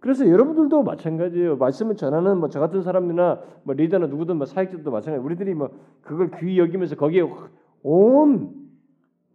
[0.00, 1.56] 그래서 여러분들도 마찬가지예요.
[1.56, 5.24] 말씀을 전하는 뭐 저 같은 사람이나 뭐 리더나 누구든 뭐 사역자도 마찬가지.
[5.24, 7.22] 우리들이 뭐 그걸 귀히 여기면서 거기에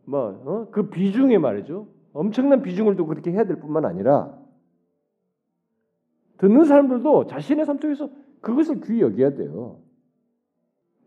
[0.06, 1.88] 온뭐그 비중에 말이죠.
[2.14, 4.38] 엄청난 비중을 두고 그렇게 해야 될 뿐만 아니라
[6.38, 8.10] 듣는 사람들도 자신의 삶 속에서
[8.42, 9.80] 그것을 귀히 여겨야 돼요.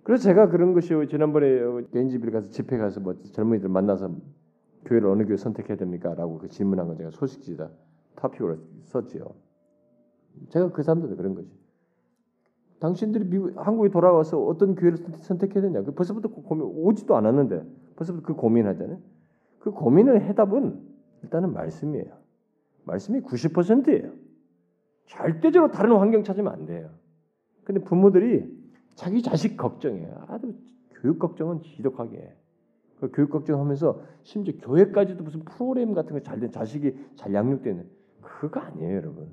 [0.02, 4.10] 그래서 제가 그런 것이 지난번에 개인집에 가서 집회 가서 뭐 젊은이들 만나서
[4.85, 6.14] 교회를 어느 교회 선택해야 됩니까?
[6.14, 7.71] 라고 그 질문한 건 제가 소식지다
[8.16, 9.35] 타픽으로 썼지요.
[10.49, 11.51] 제가 그 사람들도 그런 거지.
[12.81, 15.83] 당신들이 미국 한국에 돌아와서 어떤 교회를 선택해야 되냐?
[15.83, 17.62] 그 벌써부터 그 고민 오지도 않았는데
[17.97, 18.99] 벌써부터 그 고민하잖아요.
[19.59, 20.81] 그 고민을 해답은
[21.23, 22.19] 일단은 말씀이에요.
[22.85, 24.12] 말씀이 90%예요.
[25.07, 26.90] 절대적으로 다른 환경 찾으면 안 돼요.
[27.64, 28.59] 근데 부모들이
[28.95, 30.25] 자기 자식 걱정해요.
[30.29, 30.55] 아주
[31.03, 32.37] 교육 걱정은 지독하게 해.
[33.00, 37.88] 그 교육 걱정하면서 심지어 교회까지도 무슨 프로그램 같은 거 잘된 자식이 잘 양육되는
[38.20, 39.30] 그거 아니에요, 여러분.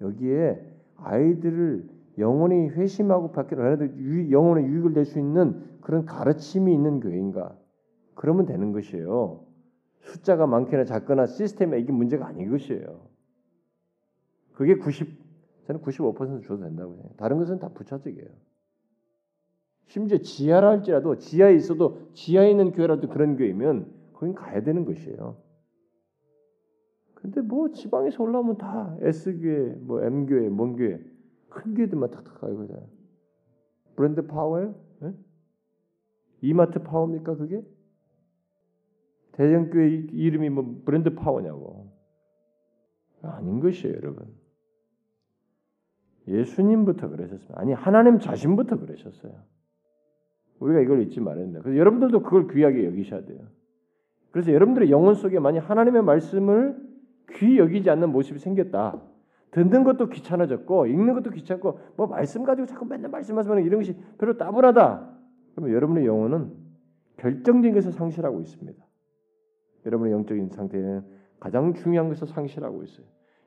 [0.00, 1.88] 여기에 아이들을
[2.18, 7.56] 영혼이 회심하고 받기로 하나도 영혼의 유익을 낼 수 있는 그런 가르침이 있는 교회인가?
[8.14, 9.44] 그러면 되는 것이에요.
[10.00, 13.00] 숫자가 많거나 작거나 시스템에 이게 문제가 아닌 것이에요.
[14.52, 15.24] 그게 90
[15.66, 17.10] 저는 95% 줘도 된다고 해요.
[17.16, 18.28] 다른 것은 다 부차적이에요.
[19.86, 25.36] 심지어 지하라 할지라도 지하에 있어도 지하에 있는 교회라도 그런 교회면 거긴 가야 되는 것이에요.
[27.14, 31.00] 근데 뭐 지방에서 올라오면 다 S교회, 뭐 M교회, 뭔 교회
[31.48, 32.86] 큰 교회들만 탁탁 가고 그러잖아요.
[33.96, 34.74] 브랜드 파워예요?
[35.00, 35.14] 네?
[36.42, 37.64] 이마트 파워입니까 그게?
[39.32, 41.92] 대형 교회 이름이 뭐 브랜드 파워냐고.
[43.22, 44.34] 아닌 것이에요 여러분.
[46.28, 47.58] 예수님부터 그러셨습니다.
[47.58, 49.32] 아니 하나님 자신부터 그러셨어요.
[50.60, 51.60] 우리가 이걸 잊지 말아야 된다.
[51.62, 53.40] 그래서 여러분들도 그걸 귀하게 여기셔야 돼요.
[54.30, 56.76] 그래서 여러분들의 영혼 속에 만약 하나님의 말씀을
[57.32, 59.00] 귀히 여기지 않는 모습이 생겼다.
[59.50, 64.36] 듣는 것도 귀찮아졌고 읽는 것도 귀찮고 뭐 말씀 가지고 자꾸 맨날 말씀하시면 이런 것이 별로
[64.36, 65.10] 따분하다.
[65.54, 66.52] 그러면 여러분의 영혼은
[67.18, 68.84] 결정적인 것을 상실하고 있습니다.
[69.86, 71.02] 여러분의 영적인 상태는
[71.38, 73.06] 가장 중요한 것을 상실하고 있어요.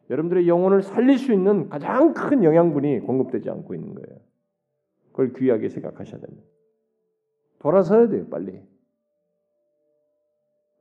[0.09, 4.19] 여러분들의 영혼을 살릴 수 있는 가장 큰 영양분이 공급되지 않고 있는 거예요.
[5.11, 6.47] 그걸 귀하게 생각하셔야 됩니다.
[7.59, 8.61] 돌아서야 돼요, 빨리.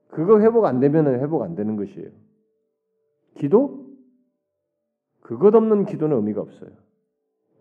[0.09, 2.11] 그거 회복 안 되면 회복 안 되는 것이에요.
[3.35, 3.87] 기도?
[5.20, 6.70] 그것 없는 기도는 의미가 없어요.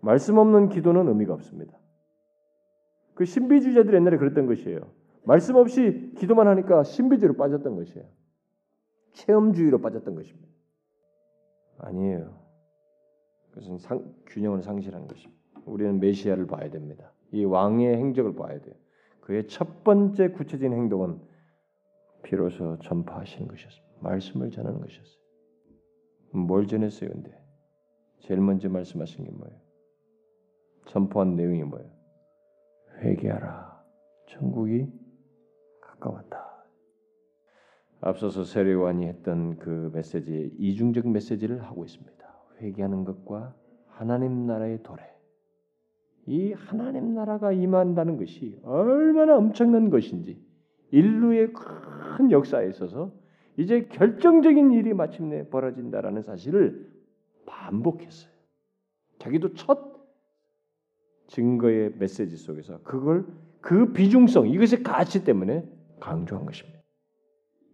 [0.01, 1.77] 말씀 없는 기도는 의미가 없습니다.
[3.15, 4.81] 그 신비주의자들이 옛날에 그랬던 것이에요.
[5.23, 8.05] 말씀 없이 기도만 하니까 신비주의로 빠졌던 것이에요.
[9.13, 10.47] 체험주의로 빠졌던 것입니다.
[11.79, 12.37] 아니에요.
[13.49, 15.41] 그것은 상, 균형을 상실한 것입니다.
[15.65, 17.11] 우리는 메시아를 봐야 됩니다.
[17.31, 18.75] 이 왕의 행적을 봐야 돼요.
[19.25, 21.19] 그의 첫 번째 구체적인 행동은
[22.21, 23.95] 비로소 전파하시는 것이었습니다.
[24.01, 25.15] 말씀을 전하는 것이었어요.
[26.31, 27.35] 뭘 전했어요, 근데?
[28.19, 29.59] 제일 먼저 말씀하신 게 뭐예요?
[30.87, 31.89] 전포한 내용이 뭐예요?
[32.99, 33.83] 회개하라.
[34.27, 34.91] 천국이
[35.81, 36.63] 가까웠다.
[38.01, 42.15] 앞서서 세례요한이 했던 그 메시지 이중적 메시지를 하고 있습니다.
[42.61, 43.55] 회개하는 것과
[43.87, 45.14] 하나님 나라의 도래.
[46.27, 50.43] 이 하나님 나라가 임한다는 것이 얼마나 엄청난 것인지
[50.91, 53.11] 인류의 큰 역사에 있어서
[53.57, 56.91] 이제 결정적인 일이 마침내 벌어진다라는 사실을
[57.45, 58.31] 반복했어요.
[59.19, 59.95] 자기도 첫
[61.27, 63.25] 증거의 메시지 속에서 그걸
[63.61, 65.67] 그 비중성 이것의 가치 때문에
[65.99, 66.79] 강조한 것입니다.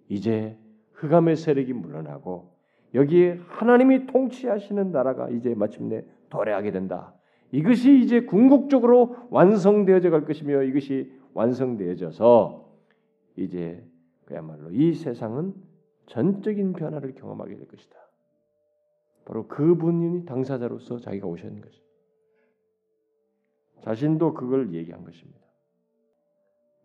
[0.07, 0.57] 이제
[0.93, 2.51] 흑암의 세력이 물러나고
[2.93, 7.13] 여기에 하나님이 통치하시는 나라가 이제 마침내 도래하게 된다.
[7.51, 12.69] 이것이 이제 궁극적으로 완성되어져 갈 것이며 이것이 완성되어져서
[13.35, 13.85] 이제
[14.25, 15.53] 그야말로 이 세상은
[16.05, 17.97] 전적인 변화를 경험하게 될 것이다.
[19.25, 21.91] 바로 그분이 당사자로서 자기가 오셨는 것입니다.
[23.81, 25.39] 자신도 그걸 얘기한 것입니다.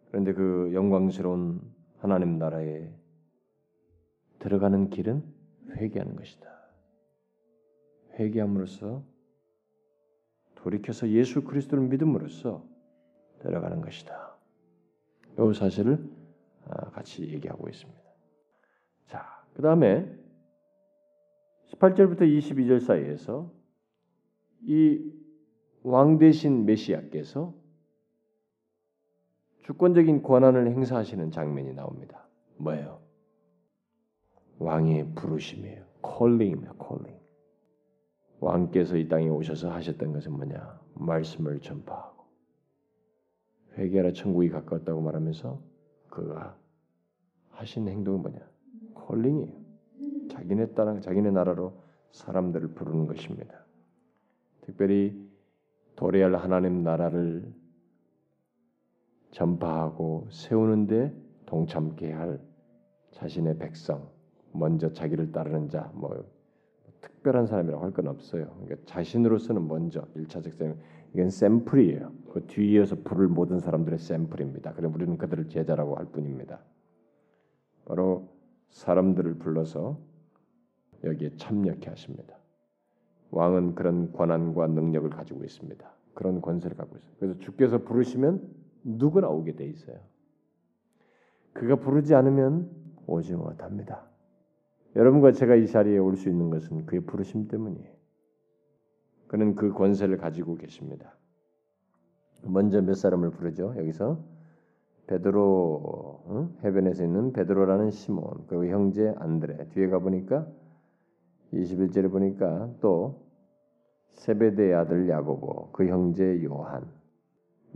[0.08, 1.60] 그런데 그 영광스러운
[1.98, 2.90] 하나님 나라에
[4.38, 5.24] 들어가는 길은
[5.76, 6.46] 회개하는 것이다.
[8.18, 9.04] 회개함으로써
[10.66, 12.64] 돌이켜서 예수 그리스도를 믿음으로써
[13.40, 14.36] 들어가는 것이다.
[15.38, 16.10] 이 사실을
[16.68, 18.00] 아, 같이 얘기하고 있습니다.
[19.06, 20.12] 자, 그 다음에
[21.72, 23.50] 18절부터 22절 사이에서
[24.62, 25.16] 이
[25.86, 27.54] 왕 대신 메시아께서
[29.62, 32.26] 주권적인 권한을 행사하시는 장면이 나옵니다.
[32.56, 33.00] 뭐예요?
[34.58, 35.84] 왕의 부르심이에요.
[36.00, 36.72] 콜링입니다.
[36.72, 37.15] 콜링.
[38.40, 40.80] 왕께서 이 땅에 오셔서 하셨던 것은 뭐냐?
[40.94, 42.24] 말씀을 전파하고
[43.76, 45.60] 회개하라 천국이 가까웠다고 말하면서
[46.10, 46.56] 그가
[47.50, 48.38] 하신 행동은 뭐냐?
[48.94, 49.66] 콜링이에요.
[50.30, 51.72] 자기네 따라 자기네 나라로
[52.12, 53.64] 사람들을 부르는 것입니다.
[54.62, 55.26] 특별히
[55.94, 57.52] 도래할 하나님 나라를
[59.30, 61.14] 전파하고 세우는데
[61.46, 62.40] 동참케 할
[63.12, 64.10] 자신의 백성,
[64.52, 66.24] 먼저 자기를 따르는 자, 뭐
[67.06, 68.46] 특별한 사람이라고 할 건 없어요.
[68.60, 70.76] 그러니까 자신으로서는 먼저 일차적 샘,
[71.14, 72.12] 이건 샘플이에요.
[72.32, 74.72] 그 뒤이어서 부를 모든 사람들의 샘플입니다.
[74.74, 76.60] 그래 우리는 그들을 제자라고 할 뿐입니다.
[77.86, 78.28] 바로
[78.70, 79.98] 사람들을 불러서
[81.04, 82.36] 여기에 참여케 하십니다.
[83.30, 85.88] 왕은 그런 권한과 능력을 가지고 있습니다.
[86.14, 87.12] 그런 권세를 갖고 있어요.
[87.18, 88.42] 그래서 주께서 부르시면
[88.84, 89.98] 누구나 오게 돼 있어요.
[91.52, 92.70] 그가 부르지 않으면
[93.06, 94.04] 오지 못합니다.
[94.96, 97.94] 여러분과 제가 이 자리에 올 수 있는 것은 그의 부르심 때문이에요.
[99.28, 101.16] 그는 그 권세를 가지고 계십니다.
[102.44, 103.74] 먼저 몇 사람을 부르죠?
[103.76, 104.24] 여기서
[105.08, 106.56] 베드로 응?
[106.64, 110.46] 해변에서 있는 베드로라는 시몬 그리고 형제 안드레 뒤에 가 보니까
[111.52, 113.26] 21절에 보니까 또
[114.14, 116.86] 세베대의 아들 야고보 그 형제 요한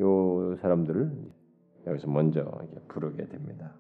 [0.01, 1.13] 요 사람들을
[1.87, 2.45] 여기서 먼저
[2.89, 3.75] 부르게 됩니다.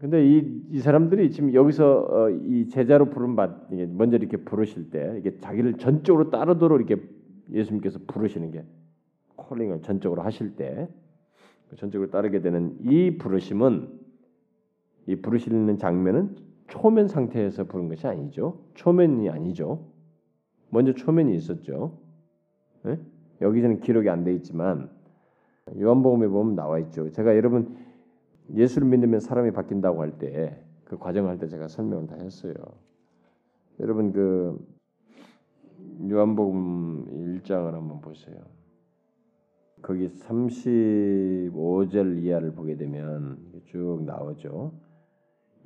[0.00, 5.16] 근데 이, 이 사람들이 지금 여기서 어, 이 제자로 부른 받 먼저 이렇게 부르실 때
[5.18, 7.02] 이게 자기를 전적으로 따르도록 이렇게
[7.52, 8.64] 예수님께서 부르시는 게
[9.36, 10.88] 콜링을 전적으로 하실 때
[11.76, 13.88] 전적으로 따르게 되는 이 부르심은
[15.06, 16.34] 이 부르시는 장면은
[16.68, 18.58] 초면 상태에서 부른 것이 아니죠.
[18.74, 19.84] 초면이 아니죠.
[20.70, 21.98] 먼저 초면이 있었죠.
[22.84, 22.98] 네?
[23.42, 24.88] 여기서는 기록이 안 돼 있지만
[25.78, 27.10] 요한복음에 보면 나와 있죠.
[27.10, 27.76] 제가 여러분
[28.54, 32.52] 예수를 믿으면 사람이 바뀐다고 할 때 그 과정을 할 때 제가 설명을 다 했어요.
[33.78, 34.58] 여러분 그
[36.10, 38.34] 요한복음 1장을 한번 보세요.
[39.82, 44.72] 거기 35절 이하를 보게 되면 쭉 나오죠.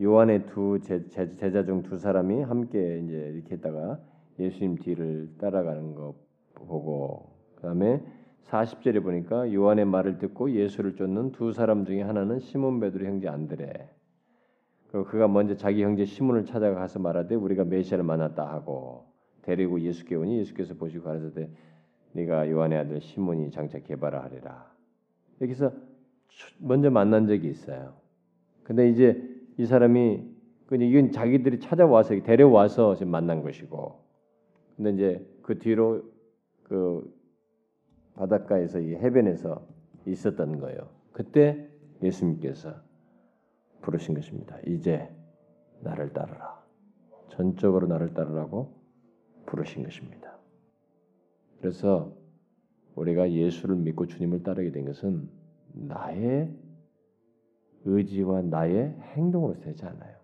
[0.02, 3.98] 요한의 두 제, 자중 두 사람이 함께 이제 이렇게 했다가
[4.38, 6.14] 예수님 뒤를 따라가는 거
[6.54, 8.04] 보고 그다음에
[8.48, 13.90] 40절에 보니까 요한의 말을 듣고 예수를 쫓는 두 사람 중에 하나는 시몬 베드로 형제 안드레.
[14.90, 19.06] 그리고 그가 먼저 자기 형제 시몬을 찾아가서 말하되 우리가 메시아를 만났다 하고
[19.42, 21.48] 데리고 예수께 오니 예수께서 보시고 가라사대
[22.12, 24.72] 네가 요한의 아들 시몬이 장차 개발하 하리라.
[25.40, 25.72] 여기서
[26.58, 27.94] 먼저 만난 적이 있어요.
[28.62, 29.22] 근데 이제
[29.58, 30.34] 이 사람이
[30.70, 34.00] 이건 자기들이 찾아와서 데려와서 지금 만난 것이고,
[34.76, 36.02] 근데 이제 그 뒤로
[36.62, 37.12] 그
[38.14, 39.66] 바닷가에서 이 해변에서
[40.06, 40.88] 있었던 거예요.
[41.12, 41.68] 그때
[42.02, 42.74] 예수님께서
[43.82, 44.58] 부르신 것입니다.
[44.66, 45.08] 이제
[45.80, 46.62] 나를 따르라.
[47.28, 48.74] 전적으로 나를 따르라고
[49.46, 50.38] 부르신 것입니다.
[51.60, 52.16] 그래서
[52.94, 55.28] 우리가 예수를 믿고 주님을 따르게 된 것은
[55.72, 56.54] 나의
[57.84, 60.16] 의지와 나의 행동으로 되지 않아요.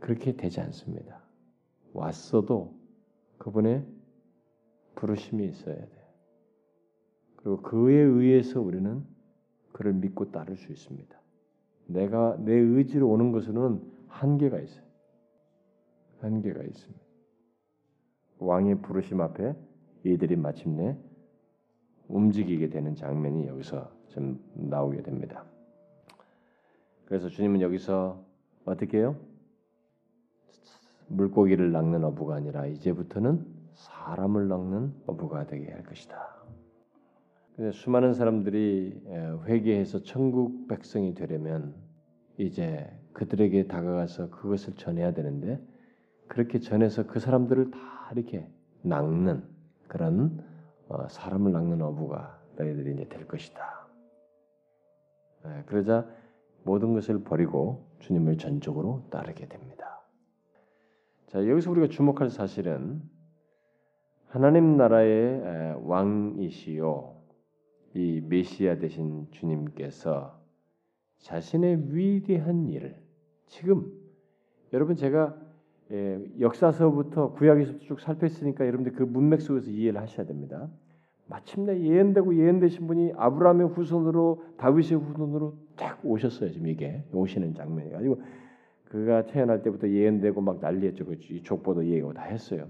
[0.00, 1.20] 그렇게 되지 않습니다.
[1.92, 2.78] 왔어도
[3.38, 3.84] 그분의
[4.94, 5.97] 부르심이 있어야 돼요.
[7.48, 9.02] 그리고 그에 의해서 우리는
[9.72, 11.18] 그를 믿고 따를 수 있습니다.
[11.86, 14.84] 내가 내 의지로 오는 것은 한계가 있어요.
[16.20, 17.02] 한계가 있습니다.
[18.40, 19.54] 왕의 부르심 앞에
[20.04, 20.98] 이들이 마침내
[22.08, 25.46] 움직이게 되는 장면이 여기서 좀 나오게 됩니다.
[27.06, 28.22] 그래서 주님은 여기서
[28.66, 29.16] 어떻게 해요?
[31.06, 36.37] 물고기를 낚는 어부가 아니라 이제부터는 사람을 낚는 어부가 되게 할 것이다.
[37.58, 39.02] 근데 수많은 사람들이
[39.46, 41.74] 회개해서 천국 백성이 되려면
[42.36, 45.60] 이제 그들에게 다가가서 그것을 전해야 되는데
[46.28, 48.48] 그렇게 전해서 그 사람들을 다 이렇게
[48.82, 49.42] 낚는
[49.88, 50.46] 그런
[50.86, 53.88] 어, 사람을 낚는 어부가 너희들이 이제 될 것이다.
[55.66, 56.06] 그러자
[56.62, 60.00] 모든 것을 버리고 주님을 전적으로 따르게 됩니다.
[61.26, 63.02] 자 여기서 우리가 주목할 사실은
[64.28, 67.17] 하나님 나라의 왕이시요
[67.98, 70.38] 이 메시아 되신 주님께서
[71.18, 72.96] 자신의 위대한 일을
[73.46, 73.92] 지금
[74.72, 75.36] 여러분 제가
[76.38, 80.70] 역사서부터 구약에서부터 쭉 살폈으니까 여러분들 그 문맥 속에서 이해를 하셔야 됩니다.
[81.26, 86.52] 마침내 예언되고 예언되신 분이 아브라함의 후손으로 다윗의 후손으로 딱 오셨어요.
[86.52, 88.22] 지금 이게 오시는 장면이 가지고
[88.84, 91.04] 그가 태어날 때부터 예언되고 막 난리였죠.
[91.04, 92.68] 그 족보도 예고 다 했어요.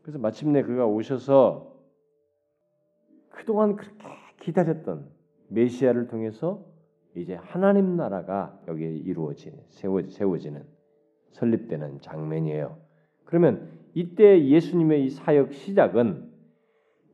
[0.00, 1.70] 그래서 마침내 그가 오셔서
[3.28, 5.06] 그동안 그렇게 기다렸던
[5.48, 6.64] 메시아를 통해서
[7.14, 10.62] 이제 하나님 나라가 여기에 이루어지는 세워지는
[11.30, 12.76] 설립되는 장면이에요.
[13.24, 16.30] 그러면 이때 예수님의 이 사역 시작은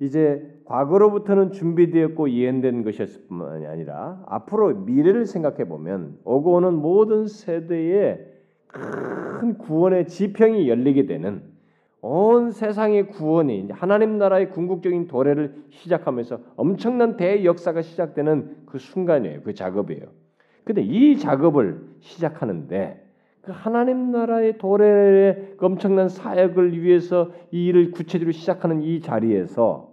[0.00, 8.18] 이제 과거로부터는 준비되었고 예언된 것이었을 뿐만이 아니라 앞으로 미래를 생각해 보면 오고 오는 모든 세대에
[8.68, 11.42] 큰 구원의 지평이 열리게 되는
[12.00, 19.42] 온 세상의 구원이 하나님 나라의 궁극적인 도래를 시작하면서 엄청난 대역사가 시작되는 그 순간이에요.
[19.42, 20.06] 그 작업이에요.
[20.64, 23.04] 근데 이 작업을 시작하는데
[23.40, 29.92] 그 하나님 나라의 도래의 그 엄청난 사역을 위해서 이 일을 구체적으로 시작하는 이 자리에서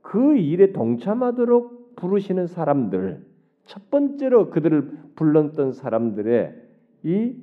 [0.00, 3.24] 그 일에 동참하도록 부르시는 사람들
[3.66, 6.54] 첫 번째로 그들을 불렀던 사람들의
[7.04, 7.34] 이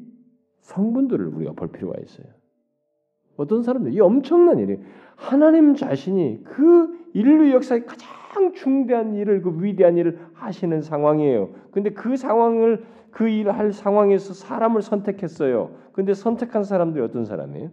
[0.61, 2.27] 성분들을 우리가 볼 필요가 있어요.
[3.35, 4.79] 어떤 사람들 이 엄청난 일이
[5.15, 11.53] 하나님 자신이 그 인류 역사의 가장 중대한 일을 그 위대한 일을 하시는 상황이에요.
[11.71, 15.75] 근데 그 상황을 그 일을 할 상황에서 사람을 선택했어요.
[15.93, 17.71] 근데 선택한 사람들이 어떤 사람이에요?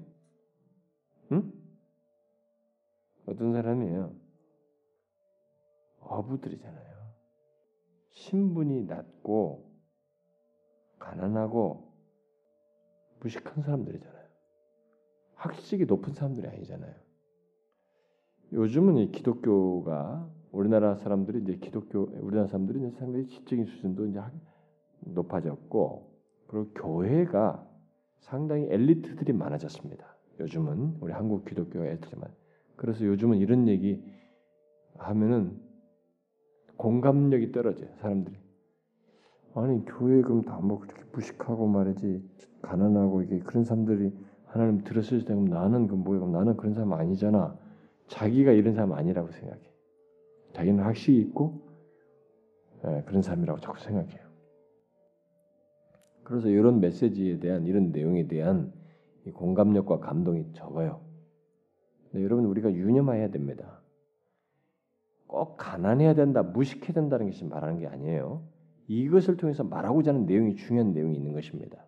[1.33, 1.53] 응?
[3.27, 4.13] 어떤 사람이에요?
[6.01, 6.91] 어부들이잖아요.
[8.11, 9.71] 신분이 낮고
[10.99, 11.91] 가난하고
[13.21, 14.20] 무식한 사람들이잖아요.
[15.41, 16.95] 학식이 높은 사람들이 아니잖아요.
[18.53, 24.21] 요즘은 이 기독교가 우리나라 사람들이 이제 기독교 우리나라 사람들이 이제 상당히 지적인 수준도 이제
[25.01, 26.11] 높아졌고
[26.47, 27.67] 그리고 교회가
[28.19, 30.15] 상당히 엘리트들이 많아졌습니다.
[30.41, 32.31] 요즘은 우리 한국 기독교가 엘리트지만
[32.77, 34.03] 그래서 요즘은 이런 얘기
[34.99, 35.59] 하면은
[36.77, 38.37] 공감력이 떨어져요 사람들이.
[39.55, 42.23] 아니 교회 그럼 다뭐 그렇게 무식하고 말이지
[42.61, 44.13] 가난하고 이게 그런 사람들이
[44.51, 46.19] 하나님 들었을 때 그럼 나는 그 뭐야?
[46.19, 47.57] 그럼 나는 그런 사람 아니잖아.
[48.09, 49.63] 자기가 이런 사람 아니라고 생각해.
[50.53, 51.63] 자기는 학식이 있고
[52.85, 54.29] 예, 그런 사람이라고 자꾸 생각해요.
[56.25, 58.73] 그래서 이런 메시지에 대한 이런 내용에 대한
[59.35, 61.01] 공감력과 감동이 적어요.
[62.15, 63.81] 여러분 우리가 유념해야 됩니다.
[65.29, 68.43] 꼭 가난해야 된다, 무식해야 된다는 것이 말하는 게 아니에요.
[68.89, 71.87] 이것을 통해서 말하고자 하는 내용이 중요한 내용이 있는 것입니다.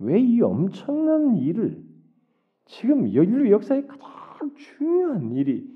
[0.00, 1.82] 왜 이 엄청난 일을
[2.66, 5.68] 지금 인류 역사의 가장 중요한 일이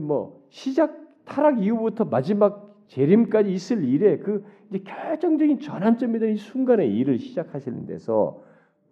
[0.00, 6.86] 뭐 시작 타락 이후부터 마지막 재림까지 있을 일에 그 이제 결정적인 전환점이 되는 이 순간에
[6.86, 8.42] 일을 시작하시는 데서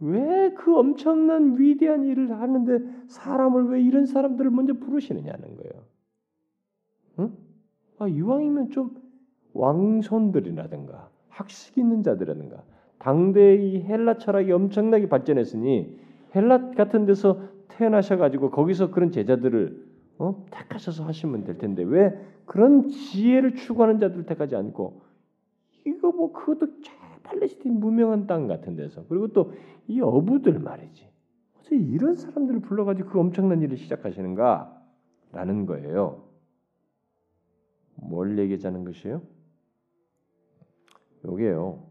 [0.01, 5.85] 왜 그 엄청난 위대한 일을 하는데 사람을 왜 이런 사람들을 먼저 부르시느냐는 거예요.
[7.21, 7.33] 응?
[7.99, 8.95] 아, 이왕이면 좀
[9.53, 12.62] 왕손들이라든가 학식 있는 자들이라든가
[13.05, 15.99] 당대의 헬라 철학이 엄청나게 발전했으니
[16.35, 19.85] 헬라 같은 데서 태어나셔가지고 거기서 그런 제자들을
[20.19, 20.47] 어?
[20.51, 25.03] 택하셔서 하시면 될 텐데 왜 그런 지혜를 추구하는 자들을 택하지 않고
[25.87, 26.93] 이거 뭐 그것도 저
[27.25, 29.53] 팔레스틴 무명한 땅 같은 데서 그리고 또
[29.87, 31.09] 이 어부들 말이지.
[31.59, 36.25] 어떻게 이런 사람들을 불러가지고 그 엄청난 일을 시작하시는가라는 거예요.
[37.97, 39.23] 뭘 얘기하자는 것이에요?
[41.25, 41.84] 요게요.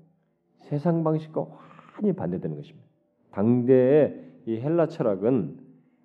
[0.74, 1.46] 세상 방식과
[1.94, 2.88] 완전히 반대되는 것입니다.
[3.30, 5.60] 당대의 이 헬라 철학은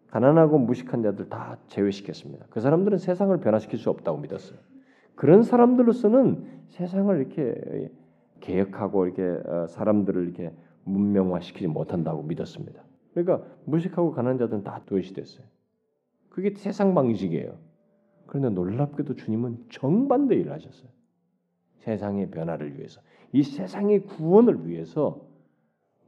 [0.08, 2.46] 가난하고 무식한 자들 다 제외시켰습니다.
[2.50, 4.58] 그 사람들은 세상을 변화시킬 수 없다고 믿었어요.
[5.14, 7.90] 그런 사람들로서는 세상을 이렇게
[8.40, 10.52] 개혁하고 이렇게 어, 사람들을 이렇게
[10.84, 12.82] 문명화시키지 못한다고 믿었습니다.
[13.14, 15.46] 그러니까 무식하고 가난한 자들은 다 도외시됐어요.
[16.28, 17.56] 그게 세상 방식이에요.
[18.26, 20.90] 그런데 놀랍게도 주님은 정반대 일을 하셨어요.
[21.78, 23.00] 세상의 변화를 위해서,
[23.32, 25.20] 이 세상의 구원을 위해서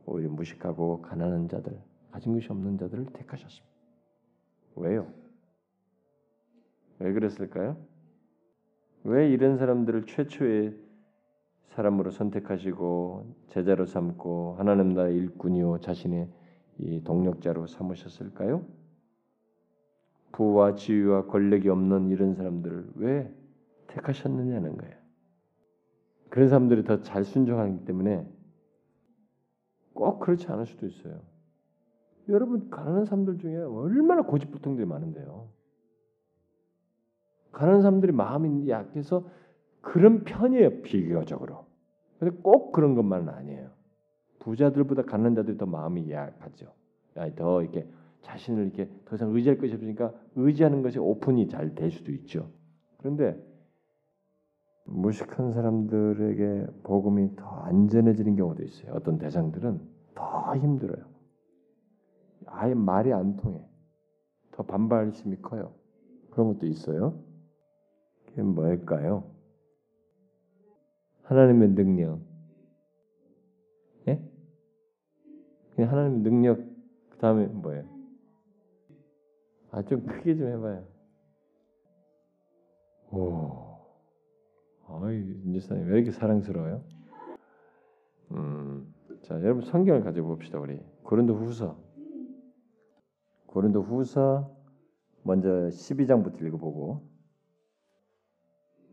[0.06, 1.78] 오히려 무식하고 가난한 자들,
[2.10, 3.68] 가진 것이 없는 자들을 택하셨습니다.
[4.76, 5.06] 왜요?
[6.98, 7.76] 왜 그랬을까요?
[9.04, 10.76] 왜 이런 사람들을 최초의
[11.68, 16.28] 사람으로 선택하시고 제자로 삼고 하나님 나라의 일꾼이요 자신의
[16.78, 18.64] 이 동력자로 삼으셨을까요?
[20.32, 23.32] 부와 지위와 권력이 없는 이런 사람들을 왜
[23.88, 24.99] 택하셨느냐는 거예요.
[26.30, 28.26] 그런 사람들이 더 잘 순종하기 때문에
[29.92, 31.20] 꼭 그렇지 않을 수도 있어요.
[32.28, 35.48] 여러분 가난한 사람들 중에 얼마나 고집불통들이 많은데요.
[37.52, 39.26] 가난한 사람들이 마음이 약해서
[39.80, 41.66] 그런 편이에요 비교적으로.
[42.18, 43.70] 근데 꼭 그런 것만은 아니에요.
[44.38, 46.72] 부자들보다 가난한 자들이 더 마음이 약하죠.
[47.16, 47.88] 아니, 더 이렇게
[48.22, 52.50] 자신을 이렇게 더 이상 의지할 것이 없으니까 의지하는 것이 오픈이 잘 될 수도 있죠.
[52.98, 53.42] 그런데
[54.90, 58.92] 무식한 사람들에게 복음이 더 안전해지는 경우도 있어요.
[58.94, 59.80] 어떤 대상들은
[60.14, 61.04] 더 힘들어요.
[62.46, 63.64] 아예 말이 안 통해.
[64.52, 65.72] 더 반발심이 커요.
[66.30, 67.22] 그런 것도 있어요.
[68.26, 69.24] 그게 뭘까요?
[71.22, 72.20] 하나님의 능력.
[74.08, 74.20] 예?
[75.74, 76.58] 그냥 하나님의 능력
[77.10, 77.84] 그 다음에 뭐예요?
[79.70, 80.84] 아 좀 크게 좀 해봐요.
[83.12, 83.69] 오,
[84.92, 86.82] 아이 인재사님 왜 이렇게 사랑스러워요?
[88.32, 91.78] 음, 자 여러분 성경을 가져 봅시다 우리 고린도 후서.
[93.46, 94.56] 고린도 후서
[95.22, 97.08] 먼저 12장부터 읽어보고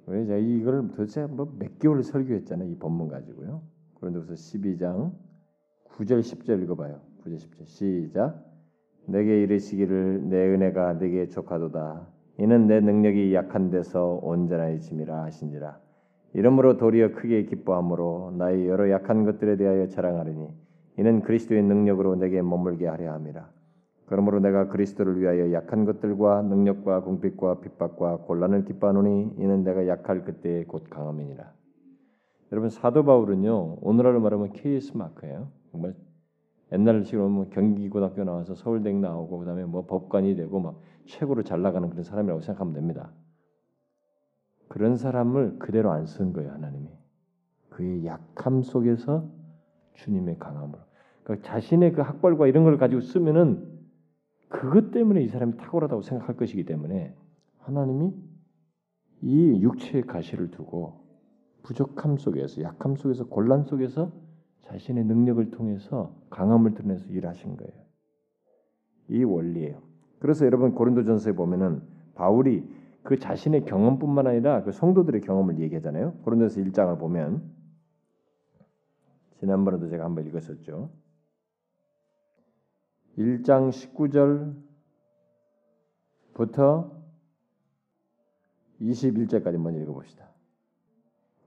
[0.08, 2.70] 왜 제가 이걸 도대체 뭐 몇 개월을 설교했잖아요.
[2.70, 3.62] 이 본문 가지고요.
[3.96, 5.14] 그런데서 12장
[5.90, 7.02] 9절 10절 읽어봐요.
[7.24, 8.44] 9절 10절 시작.
[9.08, 12.08] 내게 이르시기를 내 은혜가 내게 족하도다.
[12.40, 15.80] 이는 내 능력이 약한 데서 온전하여짐이라 하신지라.
[16.34, 20.48] 이러므로 도리어 크게 기뻐함으로 나의 여러 약한 것들에 대하여 자랑하리니
[20.98, 23.50] 이는 그리스도의 능력으로 내게 머물게 하려 함이라.
[24.06, 30.64] 그러므로 내가 그리스도를 위하여 약한 것들과 능력과 궁핍과 핍박과 곤란을 기뻐하노니 이는 내가 약할 그때에
[30.64, 31.52] 곧 강함이니라.
[32.52, 35.50] 여러분 사도 바울은요 오늘날로 말하면 KS 마크예요.
[35.72, 35.94] 정말
[36.72, 42.04] 옛날식으로 뭐 경기고등학교 나와서 서울대 나오고 그다음에 뭐 법관이 되고 막 최고로 잘 나가는 그런
[42.04, 43.12] 사람이라고 생각하면 됩니다.
[44.78, 46.88] 그런 사람을 그대로 안 쓴 거예요 하나님이.
[47.70, 49.28] 그의 약함 속에서
[49.96, 50.80] 주님의 강함으로.
[51.24, 53.68] 그러니까 자신의 그 학벌과 이런 걸 가지고 쓰면은
[54.50, 57.16] 그것 때문에 이 사람이 탁월하다고 생각할 것이기 때문에
[57.58, 58.14] 하나님이
[59.22, 61.02] 이 육체의 가시를 두고
[61.64, 64.12] 부족함 속에서 약함 속에서 곤란 속에서
[64.68, 67.74] 자신의 능력을 통해서 강함을 드러내서 일하신 거예요.
[69.10, 69.82] 이 원리예요.
[70.20, 71.82] 그래서 여러분 고린도전서에 보면은
[72.14, 72.77] 바울이
[73.08, 76.16] 그 자신의 경험뿐만 아니라 그 성도들의 경험을 얘기하잖아요.
[76.26, 77.42] 고린도서 1장을 보면
[79.40, 80.90] 지난번에도 제가 한번 읽었었죠.
[83.18, 83.70] 1장
[86.34, 86.92] 19절부터
[88.82, 90.28] 21절까지 먼저 읽어봅시다.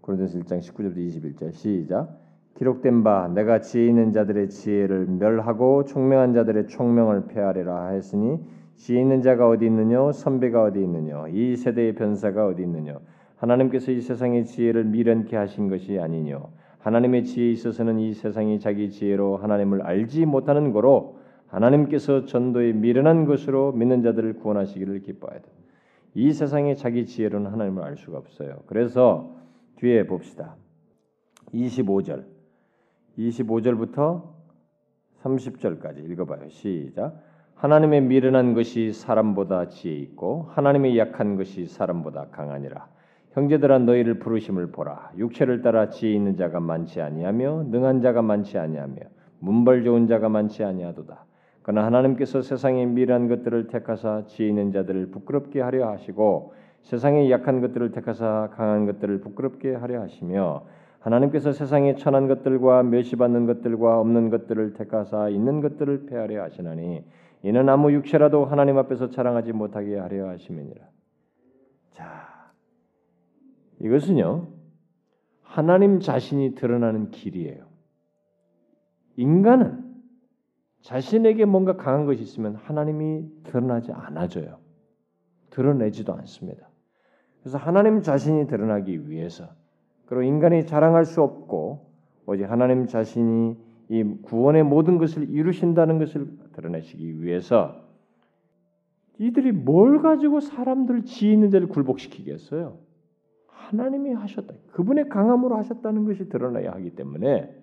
[0.01, 2.19] 고린도서 1장 19절부터 21절 시작.
[2.55, 9.23] 기록된 바 내가 지혜 있는 자들의 지혜를 멸하고 총명한 자들의 총명을 폐하리라 하였으니 지혜 있는
[9.23, 12.99] 자가 어디 있느냐 선배가 어디 있느냐 이 세대의 변사가 어디 있느냐
[13.37, 16.51] 하나님께서 이 세상의 지혜를 미련케 하신 것이 아니뇨
[16.81, 23.73] 하나님의 지혜에 있어서는 이 세상이 자기 지혜로 하나님을 알지 못하는 거로 하나님께서 전도에 미련한 것으로
[23.73, 25.43] 믿는 자들을 구원하시기를 돼.
[26.15, 28.63] 이 세상에 자기 지혜로는 하나님을 알 수가 없어요.
[28.67, 29.37] 그래서
[29.77, 30.57] 뒤에 봅시다.
[31.53, 32.25] 25절.
[33.19, 34.23] 25절부터
[35.23, 36.49] 30절까지 읽어봐요.
[36.49, 37.21] 시작.
[37.61, 42.87] 하나님의 미련한 것이 사람보다 지혜 있고 하나님의 약한 것이 사람보다 강하니라.
[43.33, 45.11] 형제들아 너희를 부르심을 보라.
[45.19, 48.97] 육체를 따라 지혜 있는 자가 많지 아니하며 능한 자가 많지 아니하며
[49.41, 51.27] 문벌 좋은 자가 많지 아니하도다.
[51.61, 56.55] 그러나 하나님께서 세상의 미련한 것들을 택하사 지혜 있는 자들을 부끄럽게 하려 하시고
[56.85, 60.63] 세상의 약한 것들을 택하사 강한 것들을 부끄럽게 하려 하시며
[61.01, 67.05] 하나님께서 세상의 천한 것들과 멸시받는 것들과 없는 것들을 택하사 있는 것들을 폐하려 하시나니
[67.43, 70.87] 이는 아무 육체라도 하나님 앞에서 자랑하지 못하게 하려 하심이니라.
[71.91, 72.53] 자,
[73.81, 74.49] 이것은요
[75.43, 77.65] 하나님 자신이 드러나는 길이에요.
[79.17, 79.91] 인간은
[80.83, 84.59] 자신에게 뭔가 강한 것이 있으면 하나님이 드러나지 않아져요.
[85.51, 86.69] 드러내지도 않습니다.
[87.41, 89.49] 그래서 하나님 자신이 드러나기 위해서
[90.07, 91.91] 그리고 인간이 자랑할 수 없고
[92.27, 93.57] 오직 하나님 자신이
[93.89, 96.29] 이 구원의 모든 것을 이루신다는 것을
[96.61, 97.89] 드러내시기 위해서
[99.19, 102.79] 이들이 뭘 가지고 사람들 지 있는 데를 굴복시키겠어요?
[103.49, 104.55] 하나님이 하셨다.
[104.73, 107.55] 그분의 강함으로 하셨다는 것이 드러나야 하기 때문에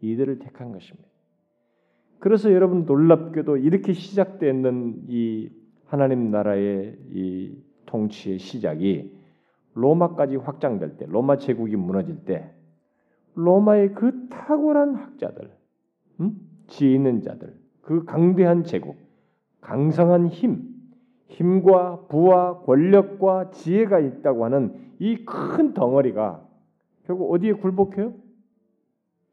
[0.00, 1.08] 이들을 택한 것입니다.
[2.18, 5.50] 그래서 여러분 놀랍게도 이렇게 시작되는 이
[5.84, 9.14] 하나님 나라의 이 통치의 시작이
[9.74, 12.50] 로마까지 확장될 때, 로마 제국이 무너질 때,
[13.34, 15.50] 로마의 그 탁월한 학자들,
[16.20, 16.36] 음?
[16.68, 17.54] 지혜 있는 자들,
[17.84, 18.96] 그 강대한 제국,
[19.60, 20.74] 강성한 힘,
[21.28, 26.46] 힘과 부와 권력과 지혜가 있다고 하는 이 큰 덩어리가
[27.04, 28.14] 결국 어디에 굴복해요?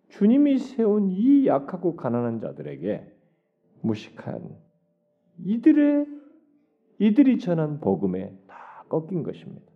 [0.10, 3.10] 주님이 세운 이 약하고 가난한 자들에게
[3.82, 4.58] 무식한
[5.46, 6.06] 이들의
[7.00, 9.72] 이들이 전한 복음에 다 꺾인 것입니다.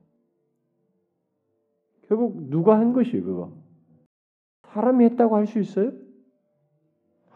[2.07, 3.53] 결국 누가 한 것이에요, 그거?
[4.67, 5.91] 사람이 했다고 할 수 있어요?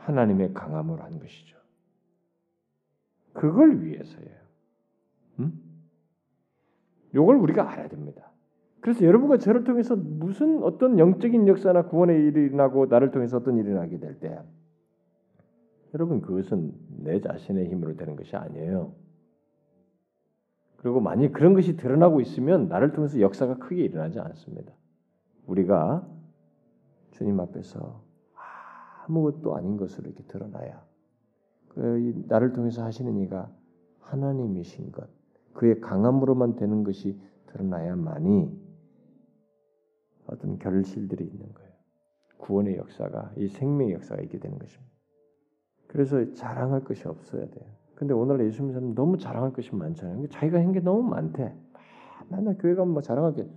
[0.09, 1.57] 하나님의 강함으로 한 것이죠.
[3.33, 4.37] 그걸 위해서예요.
[5.39, 5.61] 음?
[7.13, 8.31] 요걸 우리가 알아야 됩니다.
[8.81, 13.69] 그래서 여러분과 저를 통해서 무슨 어떤 영적인 역사나 구원의 일이 일어나고 나를 통해서 어떤 일이
[13.69, 14.39] 일어나게 될 때,
[15.93, 18.93] 여러분 그것은 내 자신의 힘으로 되는 것이 아니에요.
[20.77, 24.71] 그리고 만약 그런 것이 드러나고 있으면 나를 통해서 역사가 크게 일어나지 않습니다.
[25.45, 26.07] 우리가
[27.11, 28.01] 주님 앞에서
[29.09, 30.83] 아무것도 아닌 것으로 이렇게 드러나야
[31.69, 33.51] 그 나를 통해서 하시는 이가
[33.99, 35.07] 하나님이신 것,
[35.53, 38.69] 그의 강함으로만 되는 것이 드러나야만이
[40.27, 41.69] 어떤 결실들이 있는 거예요.
[42.37, 44.91] 구원의 역사가 이 생명의 역사가 있게 되는 것입니다.
[45.87, 47.65] 그래서 자랑할 것이 없어야 돼요.
[47.95, 50.27] 근데 오늘 예수 믿는 사람 너무 자랑할 것이 많잖아요.
[50.29, 51.53] 자기가 한 게 너무 많대.
[52.29, 53.47] 맨날 교회 가면 뭐 자랑할 게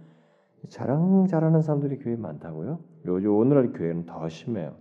[0.69, 2.79] 자랑 잘하는 사람들이 교회에 많다고요?
[3.07, 4.75] 요즘 오늘날 교회는 더 심해요.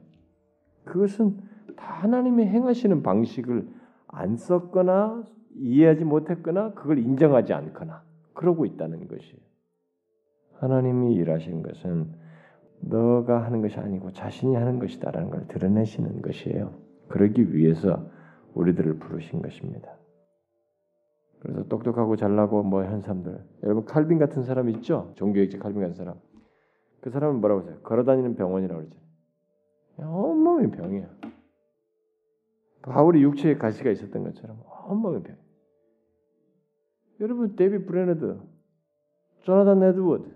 [0.85, 1.37] 그것은
[1.75, 3.67] 다 하나님이 행하시는 방식을
[4.07, 5.23] 안 썼거나
[5.55, 8.03] 이해하지 못했거나 그걸 인정하지 않거나
[8.33, 9.39] 그러고 있다는 것이에요.
[10.59, 12.13] 하나님이 일하시는 것은
[12.81, 16.73] 너가 하는 것이 아니고 자신이 하는 것이다라는 걸 드러내시는 것이에요.
[17.09, 18.09] 그러기 위해서
[18.53, 19.95] 우리들을 부르신 것입니다.
[21.39, 25.11] 그래서 똑똑하고 잘나고 뭐 한 사람들, 여러분 칼빈 같은 사람 있죠?
[25.15, 26.15] 종교개혁자 칼빈 같은 사람.
[27.01, 27.79] 그 사람은 뭐라고 하세요?
[27.81, 28.99] 걸어다니는 병원이라고 그러죠.
[30.07, 31.09] 온몸이 병이야.
[32.83, 35.37] 바울이 육체에 가시가 있었던 것처럼 온몸이 병.
[37.19, 38.39] 여러분 데이비드 브레이너드,
[39.41, 40.35] 조나단 에드워드,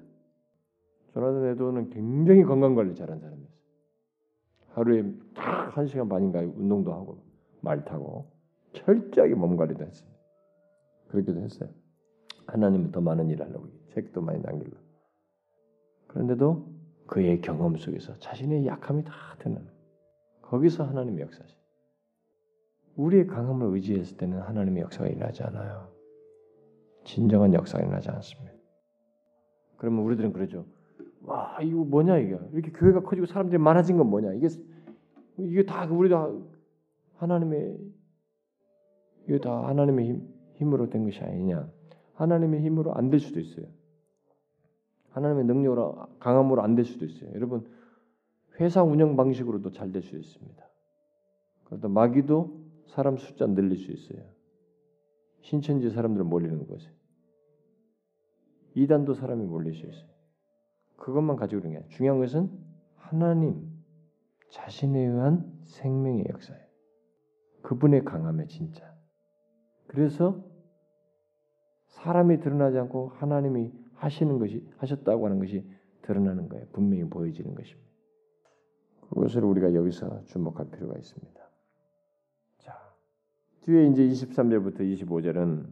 [1.13, 3.55] 조나단 에드워드는 굉장히 건강 관리 잘한 사람이었어요.
[4.73, 7.21] 하루에 딱 한 시간 반인가 운동도 하고
[7.59, 8.31] 말 타고
[8.71, 10.09] 철저하게 몸 관리도 했어요.
[11.09, 11.69] 그렇게도 했어요.
[12.47, 14.77] 하나님은 더 많은 일 하려고 책도 많이 남길러.
[16.07, 16.74] 그런데도
[17.07, 19.67] 그의 경험 속에서 자신의 약함이 다 드러나는
[20.41, 21.55] 거기서 하나님의 역사지.
[22.95, 25.91] 우리의 강함을 의지했을 때는 하나님의 역사가 일어나지 않아요.
[27.03, 28.53] 진정한 역사가 일어나지 않습니다.
[29.77, 30.65] 그러면 우리들은 그러죠.
[31.23, 34.47] 와 이거 뭐냐 이게 이렇게 교회가 커지고 사람들이 많아진 건 뭐냐 이게
[35.37, 36.31] 이게 다 우리가
[37.15, 37.77] 하나님의
[39.27, 41.69] 이게 다 하나님의 힘, 힘으로 된 것이 아니냐?
[42.13, 43.65] 하나님의 힘으로 안 될 수도 있어요.
[45.15, 47.31] 하나님의 능력으로 강함으로 안 될 수도 있어요.
[47.33, 47.65] 여러분
[48.59, 50.69] 회사 운영 방식으로도 잘 될 수 있습니다.
[51.65, 54.23] 그러다 마귀도 사람 숫자 늘릴 수 있어요.
[55.41, 56.89] 신천지 사람들 몰리는 것에
[58.75, 60.09] 이단도 사람이 몰릴 수 있어요.
[60.97, 62.49] 그것만 가지고 그런 게 중요한 것은
[62.95, 63.69] 하나님
[64.49, 66.65] 자신에 의한 생명의 역사예요.
[67.63, 68.93] 그분의 강함에 진짜.
[69.87, 70.43] 그래서
[71.87, 75.65] 사람이 드러나지 않고 하나님이 하시는 것이 하셨다고 하는 것이
[76.01, 76.65] 드러나는 거예요.
[76.71, 77.89] 분명히 보여지는 것입니다.
[79.09, 81.49] 그것을 우리가 여기서 주목할 필요가 있습니다.
[82.59, 82.73] 자,
[83.61, 85.67] 뒤에 이제 23절부터 25절은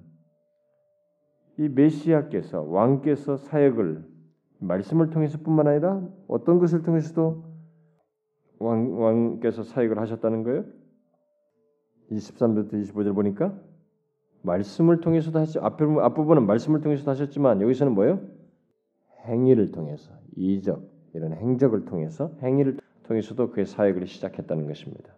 [1.57, 4.11] 이 메시아께서 왕께서 사역을
[4.59, 7.43] 말씀을 통해서뿐만 아니라 어떤 것을 통해서도
[8.59, 10.65] 왕, 왕께서 사역을 하셨다는 거예요.
[12.11, 13.59] 23절부터 25절 보니까
[14.43, 18.21] 말씀을 통해서도 하시 앞부분 앞부분은 말씀을 통해서도 하셨지만 여기서는 뭐예요?
[19.25, 20.83] 행위를 통해서 이적
[21.13, 25.15] 이런 행적을 통해서 행위를 통해서도 그의 사역을 시작했다는 것입니다.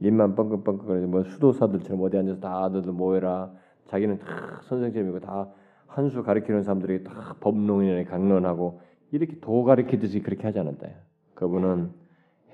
[0.00, 3.52] 입만 뻥긋뻥긋거리고 뭐 수도사들처럼 어디 앉아서 다들 모여라.
[3.86, 5.52] 자기는 다 선생님이고 다
[5.94, 10.88] 한 수 가르치는 사람들이 다 법론에 강론하고 이렇게 도 가르치듯이 그렇게 하지 않았다.
[11.34, 11.92] 그분은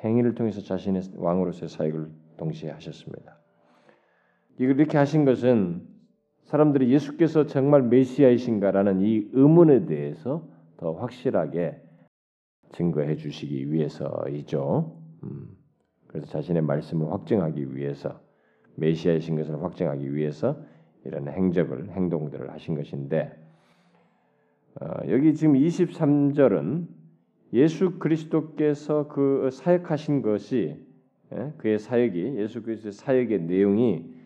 [0.02, 3.38] 행위를 통해서 자신의 왕으로서의 사역을 동시에 하셨습니다.
[4.58, 5.86] 이렇게 하신 것은
[6.48, 11.78] 사람들이 예수께서 정말 메시아이신가라는 이 의문에 대해서 더 확실하게
[12.72, 14.98] 증거해 주시기 위해서이죠.
[15.24, 15.48] 음,
[16.06, 18.22] 그래서 자신의 말씀을 확증하기 위해서
[18.76, 20.58] 메시아이신 것을 확증하기 위해서
[21.04, 23.30] 이런 행적을 행동들을 하신 것인데
[24.80, 26.86] 어, 여기 지금 23절은
[27.52, 30.82] 예수 그리스도께서 그 사역하신 것이
[31.34, 31.52] 예?
[31.58, 34.17] 그의 사역이 예수 그리스도의 사역의 내용이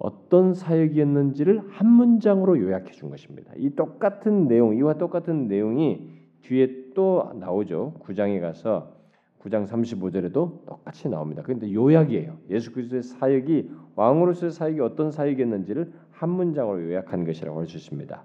[0.00, 3.52] 어떤 사역이었는지를 한 문장으로 요약해 준 것입니다.
[3.56, 7.94] 이 똑같은 내용, 이와 똑같은 내용이 뒤에 또 나오죠.
[8.00, 8.96] 9장에 가서
[9.40, 11.42] 9장 35절에도 똑같이 나옵니다.
[11.44, 12.38] 그런데 요약이에요.
[12.48, 18.24] 예수 그리스도의 사역이 왕으로서의 사역이 어떤 사역이었는지를 한 문장으로 요약한 것이라고 할 수 있습니다.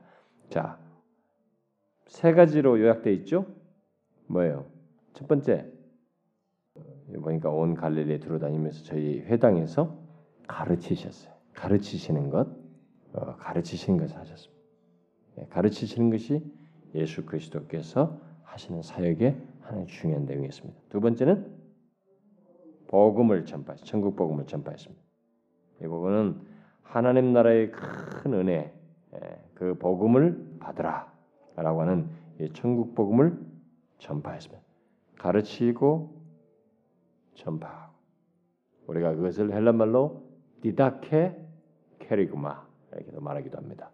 [0.50, 0.80] 자,
[2.08, 3.46] 세 가지로 요약돼 있죠.
[4.28, 4.66] 뭐예요?
[5.14, 5.70] 첫 번째,
[7.22, 9.98] 보니까 온 갈릴리에 들어다니면서 저희 회당에서
[10.48, 11.35] 가르치셨어요.
[11.56, 12.48] 가르치시는 것,
[13.14, 14.62] 어, 가르치시는 것을 하셨습니다.
[15.38, 16.44] 네, 가르치시는 것이
[16.94, 20.80] 예수 그리스도께서 하시는 사역의 하나의 중요한 내용이었습니다.
[20.90, 21.54] 두 번째는
[22.88, 25.04] 복음을 전파, 천국 복음을 전파했습니다.
[25.82, 26.40] 이 복음은
[26.84, 28.74] 하나님 나라의 큰 은혜,
[29.54, 33.38] 그 복음을 받으라라고 하는 이 천국 복음을
[33.98, 34.64] 전파했습니다.
[35.18, 36.22] 가르치고
[37.34, 37.94] 전파하고
[38.88, 40.24] 우리가 그것을 헬란 말로
[40.62, 41.45] 디다케
[42.08, 43.92] 캐리그마 이렇게도 말하기도 합니다.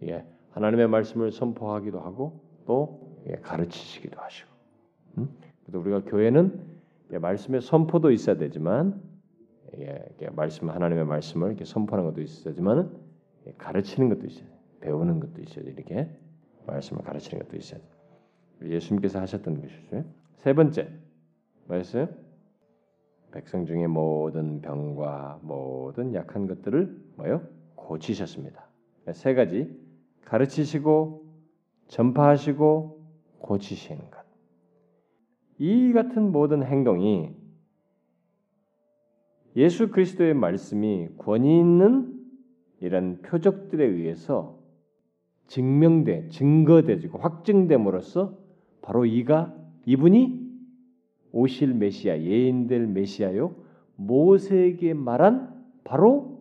[0.00, 4.50] 이게 하나님의 말씀을 선포하기도 하고 또 가르치시기도 하시고.
[5.18, 5.28] 음?
[5.62, 6.74] 그래서 우리가 교회는
[7.08, 9.00] 말씀의 선포도 있어야 되지만
[9.72, 12.96] 이게 말씀 하나님의 말씀을 이렇게 선포하는 것도 있어야지만
[13.58, 14.54] 가르치는 것도 있어야 돼.
[14.80, 15.70] 배우는 것도 있어야 돼.
[15.72, 16.08] 이렇게
[16.66, 18.74] 말씀을 가르치는 것도 있어야 돼.
[18.74, 20.04] 예수님께서 하셨던 것이죠.
[20.36, 20.90] 세 번째
[21.66, 22.08] 뭐였어요?
[23.32, 27.42] 백성 중에 모든 병과 모든 약한 것들을 뭐요?
[27.74, 28.66] 고치셨습니다.
[29.12, 29.70] 세 가지
[30.24, 31.24] 가르치시고
[31.88, 33.04] 전파하시고
[33.38, 34.24] 고치시는 것.
[35.58, 37.30] 이 같은 모든 행동이
[39.56, 42.12] 예수 그리스도의 말씀이 권위 있는
[42.80, 44.58] 이런 표적들에 의해서
[45.46, 48.36] 증명돼 증거되고 확증됨으로써
[48.82, 49.54] 바로 이가
[49.86, 50.42] 이분이
[51.32, 53.54] 오실 메시아 예인될 메시아요
[53.96, 55.52] 모세에게 말한
[55.84, 56.33] 바로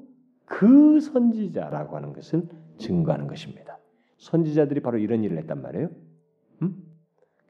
[0.45, 3.79] 그 선지자라고 하는 것을 증거하는 것입니다.
[4.17, 5.89] 선지자들이 바로 이런 일을 했단 말이에요.
[6.61, 6.83] 음?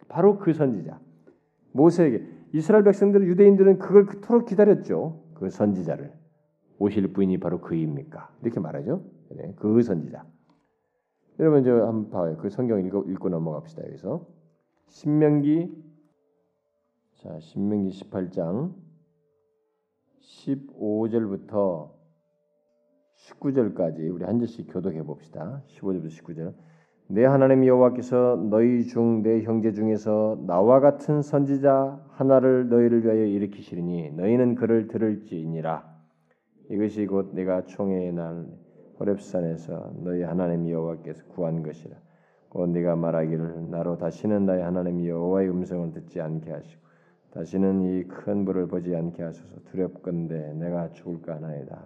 [0.08, 1.00] 바로 그 선지자
[1.72, 5.24] 모세에게 이스라엘 백성들 유대인들은 그걸 그토록 기다렸죠.
[5.34, 6.14] 그 선지자를
[6.80, 8.34] 오실 부인이 바로 그입니까?
[8.42, 9.04] 이렇게 말하죠.
[9.30, 10.26] 네, 그 선지자.
[11.40, 12.38] 여러분 이제 한번 봐요.
[12.38, 13.86] 그 성경 읽고, 읽고 넘어갑시다.
[13.88, 14.28] 여기서
[14.88, 15.72] 신명기
[17.16, 18.74] 자 신명기 18장
[20.22, 21.92] 15절부터
[23.24, 25.62] 19절까지 우리 한 절씩 교독해 봅시다.
[25.68, 26.54] 15절부터 19절.
[27.08, 34.12] 내 하나님 여호와께서 너희 중 내 형제 중에서 나와 같은 선지자 하나를 너희를 위하여 일으키시리니
[34.12, 35.90] 너희는 그를 들을지니라.
[36.70, 38.46] 이것이 곧 내가 총회의 날
[39.00, 41.96] 호렙산에서 너희 하나님 여호와께서 구한 것이라.
[42.50, 46.82] 곧 네가 말하기를 나로 다시는 나의 하나님 여호와의 음성을 듣지 않게 하시고
[47.32, 51.86] 다시는 이 큰 불을 보지 않게 하소서 두렵건대 내가 죽을까 하나이다.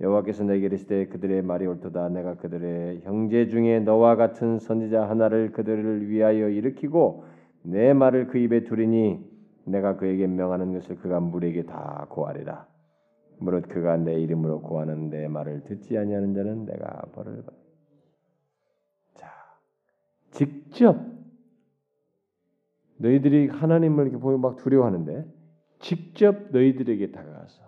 [0.00, 6.08] 여호와께서 내게 이르시되 그들의 말이 옳도다 내가 그들의 형제 중에 너와 같은 선지자 하나를 그들을
[6.08, 7.24] 위하여 일으키고
[7.62, 9.20] 내 말을 그 입에 두리니
[9.64, 12.66] 내가 그에게 명하는 것을 그가 물에게 다 고하리라
[13.40, 17.54] 무릇 그가 내 이름으로 고하는 내 말을 듣지 아니하는 자는 내가 벌을 받.
[19.14, 19.28] 자,
[20.30, 20.98] 직접
[22.98, 25.24] 너희들이 하나님을 이렇게 보면 막 두려워하는데
[25.78, 27.62] 직접 너희들에게 다가가서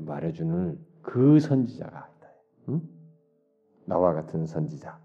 [0.00, 2.28] 말해주는 그 선지자가 있다.
[2.70, 2.82] 응?
[3.84, 4.98] 나와 같은 선지자.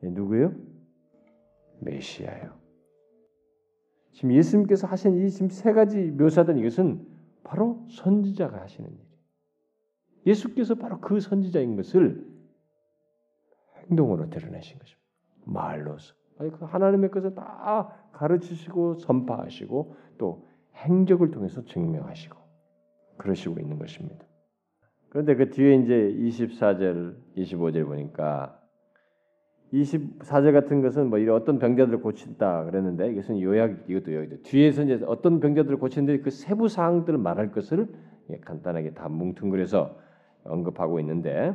[0.00, 0.54] 누구요?
[1.80, 2.54] 메시아요.
[4.12, 7.06] 지금 예수님께서 하신 이 지금 세 가지 묘사된 이것은
[7.42, 9.04] 바로 선지자가 하시는 일이에요.
[10.26, 12.24] 예수께서 바로 그 선지자인 것을
[13.88, 15.04] 행동으로 드러내신 것입니다.
[15.44, 16.14] 말로서.
[16.38, 22.38] 아니, 그 하나님의 것을 다 가르치시고 선파하시고 또 행적을 통해서 증명하시고
[23.18, 24.24] 그러시고 있는 것입니다.
[25.14, 28.60] 그런데 그 뒤에 이제 24절, 25절 보니까
[29.72, 34.42] 24절 같은 것은 뭐 이런 어떤 병자들을 고친다 그랬는데 이것은 요약 이것도 요약돼.
[34.42, 37.86] 뒤에서 이제 어떤 병자들을 고치는데 그 세부 사항들을 말할 것을
[38.30, 39.96] 예, 간단하게 다 뭉뚱그려서
[40.42, 41.54] 언급하고 있는데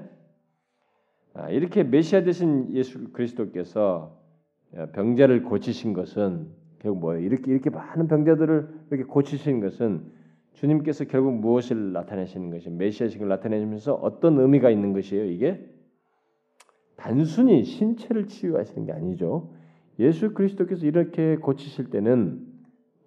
[1.34, 4.18] 아, 이렇게 메시아 되신 예수 그리스도께서
[4.74, 6.48] 어, 병자를 고치신 것은
[6.80, 7.26] 결국 뭐예요?
[7.26, 10.18] 이렇게 이렇게 많은 병자들을 이렇게 고치신 것은
[10.54, 15.26] 주님께서 결국 무엇을 나타내시는 것이 메시아식을 나타내시면서 어떤 의미가 있는 것이에요?
[15.26, 15.66] 이게
[16.96, 19.54] 단순히 신체를 치유하시는 게 아니죠.
[20.00, 22.46] 예수 그리스도께서 이렇게 고치실 때는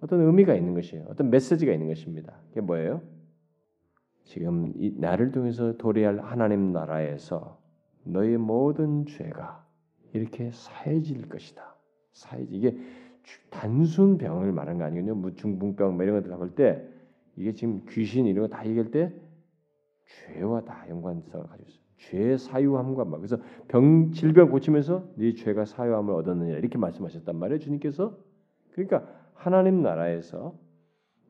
[0.00, 1.04] 어떤 의미가 있는 것이에요.
[1.08, 2.34] 어떤 메시지가 있는 것입니다.
[2.48, 3.02] 그게 뭐예요?
[4.24, 7.60] 지금 이 나를 통해서 도래할 하나님 나라에서
[8.04, 9.66] 너의 모든 죄가
[10.12, 11.76] 이렇게 사해질 것이다.
[12.12, 12.76] 사해 이게
[13.50, 15.14] 단순 병을 말하는 거 아니거든요.
[15.14, 16.88] 뭐 중풍병 뭐 이런 것들 볼때
[17.36, 19.12] 이게 지금 귀신 이런 거 다 얘기할 때
[20.26, 21.82] 죄와 다 연관성을 가지고 있어요.
[21.98, 27.60] 죄의 사유함과 막 그래서 병 질병 고치면서 네 죄가 사유함을 얻었느냐 이렇게 말씀하셨단 말이에요.
[27.60, 28.16] 주님께서
[28.72, 30.54] 그러니까 하나님 나라에서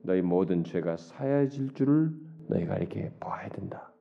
[0.03, 2.11] 너희 모든 죄가 사해질 줄을
[2.49, 3.93] 너희가 이렇게 봐야 된다.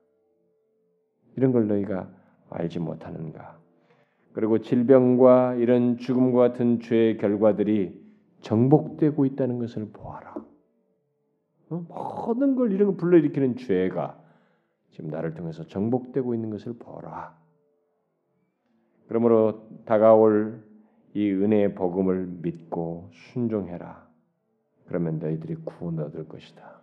[1.36, 2.10] 이런 걸 너희가
[2.50, 3.60] 알지 못하는가?
[4.32, 8.02] 그리고 질병과 이런 죽음과 같은 죄의 결과들이
[8.40, 10.34] 정복되고 있다는 것을 보아라.
[11.72, 12.26] 어?
[12.26, 14.18] 모든 걸 이런 걸 불러일으키는 죄가
[14.90, 17.34] 지금 나를 통해서 정복되고 있는 것을 보라.
[19.08, 20.62] 그러므로 다가올
[21.14, 24.06] 이 은혜의 복음을 믿고 순종해라.
[24.86, 26.82] 그러면 너희들이 구원 얻을 것이다.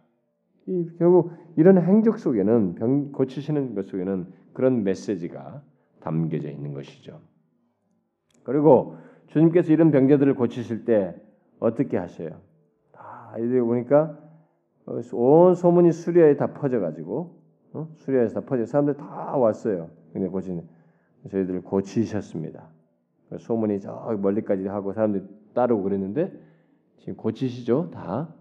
[0.65, 5.63] 이, 결국 이런 행적 속에는 병 고치시는 것 속에는 그런 메시지가
[5.99, 7.19] 담겨져 있는 것이죠.
[8.43, 11.15] 그리고 주님께서 이런 병자들을 고치실 때
[11.59, 12.41] 어떻게 하셔요?
[12.91, 14.28] 다 이들 보니까
[15.13, 17.39] 온 소문이 수리아에 다 퍼져가지고
[17.73, 17.87] 어?
[17.97, 19.89] 수리아에서 다 퍼져 사람들 다 왔어요.
[20.13, 20.67] 근데 고치는
[21.29, 22.67] 저희들을 고치셨습니다.
[23.37, 25.23] 소문이 저 멀리까지 하고 사람들이
[25.53, 26.33] 따르고 그랬는데
[26.97, 28.33] 지금 고치시죠 다.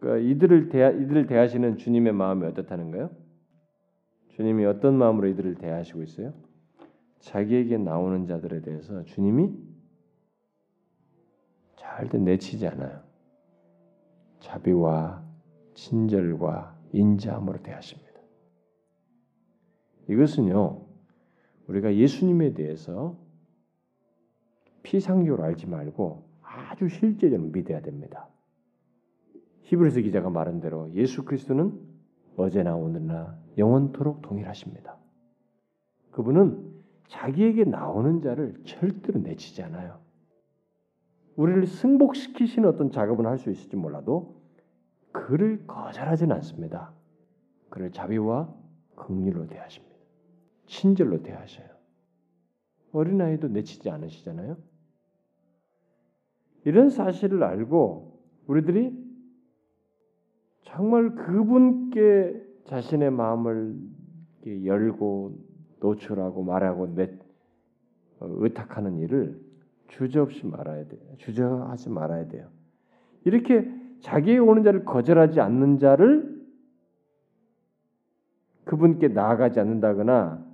[0.00, 3.10] 그러니까 이들을 대하 이들을 대하시는 주님의 마음이 어떻다는 거예요?
[4.28, 6.32] 주님이 어떤 마음으로 이들을 대하시고 있어요?
[7.20, 9.52] 자기에게 나오는 자들에 대해서 주님이
[11.76, 13.00] 절대 내치지 않아요.
[14.40, 15.25] 자비와
[15.76, 18.06] 친절과 인자함으로 대하십니다.
[20.08, 20.84] 이것은요
[21.68, 23.16] 우리가 예수님에 대해서
[24.82, 28.28] 피상적으로 알지 말고 아주 실제적으로 믿어야 됩니다.
[29.62, 31.78] 히브리서 기자가 말한 대로 예수 그리스도는
[32.36, 34.96] 어제나 오늘나 영원토록 동일하십니다.
[36.12, 36.74] 그분은
[37.08, 39.98] 자기에게 나오는 자를 절대로 내치지 않아요.
[41.36, 44.40] 우리를 승복시키시는 어떤 작업은 할 수 있을지 몰라도
[45.24, 46.92] 그를 거절하지는 않습니다.
[47.70, 48.52] 그를 자비와
[48.96, 49.96] 긍휼로 대하십니다.
[50.66, 51.66] 친절로 대하셔요.
[52.92, 54.56] 어린아이도 내치지 않으시잖아요.
[56.64, 59.06] 이런 사실을 알고 우리들이
[60.62, 63.76] 정말 그분께 자신의 마음을
[64.64, 65.38] 열고
[65.80, 67.04] 노출하고 말하고 내
[68.18, 69.40] 어, 의탁하는 일을
[69.88, 71.00] 주저없이 말아야 돼요.
[71.18, 72.48] 주저하지 말아야 돼요.
[73.24, 73.68] 이렇게
[74.00, 76.36] 자기의 오는 자를 거절하지 않는 자를
[78.64, 80.44] 그분께 나아가지 않는다거나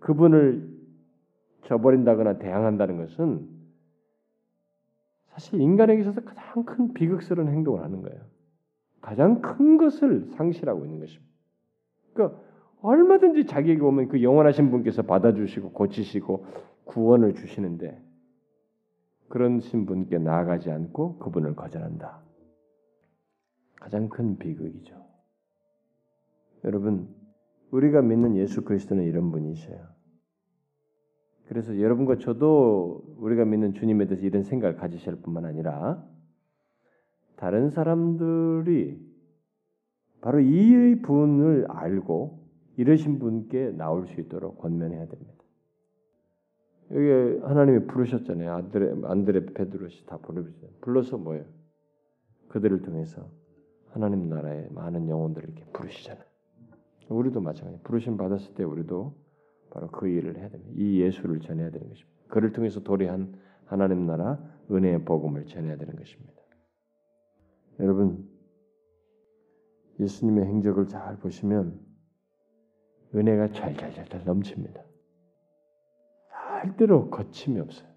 [0.00, 0.76] 그분을
[1.64, 3.48] 저버린다거나 대항한다는 것은
[5.26, 8.20] 사실 인간에게 있어서 가장 큰 비극스러운 행동을 하는 거예요.
[9.00, 11.30] 가장 큰 것을 상실하고 있는 것입니다.
[12.14, 12.40] 그러니까
[12.80, 16.46] 얼마든지 자기에게 오면 그 영원하신 분께서 받아주시고 고치시고
[16.84, 18.00] 구원을 주시는데
[19.28, 22.25] 그런 신분께 나아가지 않고 그분을 거절한다.
[23.86, 25.00] 가장 큰 비극이죠.
[26.64, 27.08] 여러분,
[27.70, 29.78] 우리가 믿는 예수 그리스도는 이런 분이셔요.
[31.46, 36.04] 그래서 여러분과 저도 우리가 믿는 주님에 대해서 이런 생각을 가지실 뿐만 아니라
[37.36, 39.00] 다른 사람들이
[40.20, 42.44] 바로 이 분을 알고
[42.78, 45.44] 이러신 분께 나올 수 있도록 권면해야 됩니다.
[46.90, 48.52] 여기 하나님이 부르셨잖아요.
[48.52, 50.70] 안드레 안드레 베드로시 다 부르셨어요.
[50.80, 51.44] 불러서 뭐예요?
[52.48, 53.30] 그들을 통해서
[53.96, 56.22] 하나님 나라의 많은 영혼들을 이렇게 부르시잖아요.
[57.08, 57.82] 우리도 마찬가지.
[57.82, 59.14] 부르심 받았을 때 우리도
[59.70, 60.70] 바로 그 일을 해야 됩니다.
[60.76, 62.12] 이 예수를 전해야 되는 것입니다.
[62.28, 64.38] 그를 통해서 도래한 하나님 나라
[64.70, 66.34] 은혜의 복음을 전해야 되는 것입니다.
[67.80, 68.28] 여러분
[69.98, 71.80] 예수님의 행적을 잘 보시면
[73.14, 74.84] 은혜가 잘잘잘잘 넘칩니다.
[76.62, 77.88] 절대로 거침이 없어요.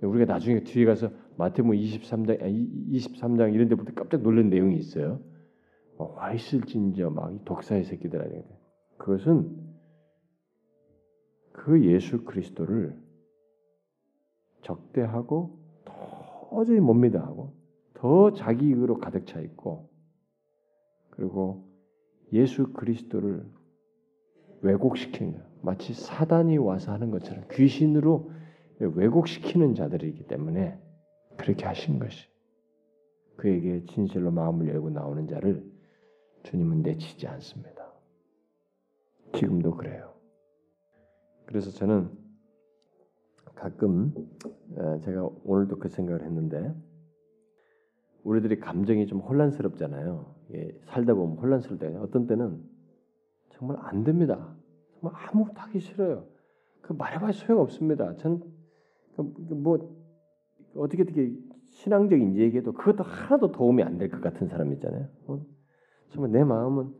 [0.00, 2.40] 우리가 나중에 뒤에 가서 마태복음 23장,
[2.90, 5.20] 23장 이런 데부터 깜짝 놀란 내용이 있어요.
[5.96, 8.42] 뭐, 와 있을진저 막 독사의 새끼들 아니야.
[8.98, 9.64] 그것은
[11.52, 13.00] 그 예수 그리스도를
[14.62, 15.58] 적대하고
[16.50, 17.54] 도저히 못 믿어하고
[17.94, 19.90] 더 자기 의로 가득 차 있고
[21.10, 21.68] 그리고
[22.32, 23.46] 예수 그리스도를
[24.62, 25.46] 왜곡시키는 거예요.
[25.62, 28.30] 마치 사단이 와서 하는 것처럼 귀신으로
[28.78, 30.78] 왜곡시키는 자들이기 때문에
[31.36, 32.28] 그렇게 하신 것이
[33.36, 35.64] 그에게 진실로 마음을 열고 나오는 자를
[36.44, 37.92] 주님은 내치지 않습니다.
[39.34, 40.14] 지금도 그래요.
[41.46, 42.10] 그래서 저는
[43.54, 44.14] 가끔
[44.76, 46.74] 어, 제가 오늘도 그 생각을 했는데
[48.22, 50.34] 우리들이 감정이 좀 혼란스럽잖아요.
[50.54, 52.62] 예, 살다 보면 혼란스러울 때가 어떤 때는
[53.50, 54.54] 정말 안 됩니다.
[55.00, 56.26] 정말 아무것도 하기 싫어요.
[56.80, 58.16] 그 말해봐야 소용 없습니다.
[58.16, 58.42] 저는
[59.16, 60.03] 그뭐
[60.76, 61.32] 어떻게 어떻게
[61.70, 65.08] 신앙적인 얘기해도 그것도 하나도 도움이 안 될 것 같은 사람 있잖아요.
[65.26, 65.40] 어?
[66.10, 66.92] 정말 내 마음은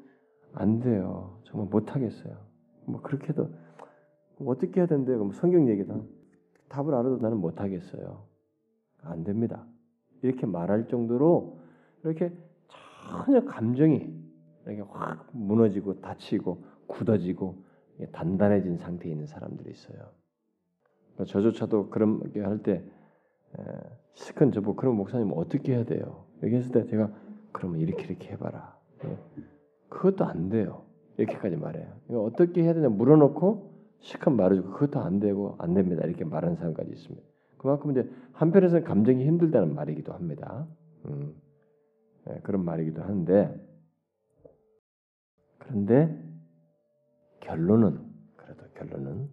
[0.53, 1.41] 안 돼요.
[1.45, 2.37] 정말 못 하겠어요.
[2.87, 3.51] 뭐 그렇게도
[4.47, 5.95] 어떻게 해야 되는데 그럼 성경 얘기다
[6.69, 8.27] 답을 알아도 나는 못 하겠어요.
[9.03, 9.67] 안 됩니다.
[10.23, 11.61] 이렇게 말할 정도로
[12.05, 12.33] 이렇게
[13.27, 14.13] 전혀 감정이
[14.67, 17.63] 이렇게 확 무너지고 다치고 굳어지고
[18.13, 19.99] 단단해진 상태에 있는 사람들이 있어요.
[21.15, 22.85] 그러니까 저조차도 그런 게 할때
[24.15, 26.25] 시큰 저보 그런 목사님 어떻게 해야 돼요?
[26.43, 27.11] 얘기했을 때 제가
[27.53, 28.77] 그러면 이렇게 이렇게 해봐라.
[29.05, 29.19] 예.
[29.89, 30.85] 그것도 안 돼요.
[31.17, 31.93] 이렇게까지 말해요.
[32.11, 36.05] 어떻게 해야 되냐 물어놓고 시큰 말해주고 그것도 안 되고 안 됩니다.
[36.05, 37.27] 이렇게 말하는 사람까지 있습니다.
[37.59, 40.67] 그만큼 이제 한편에서는 감정이 힘들다는 말이기도 합니다.
[41.07, 41.35] 음,
[42.27, 43.55] 네, 그런 말이기도 한데
[45.59, 46.23] 그런데
[47.41, 48.01] 결론은
[48.37, 49.31] 그래도 결론은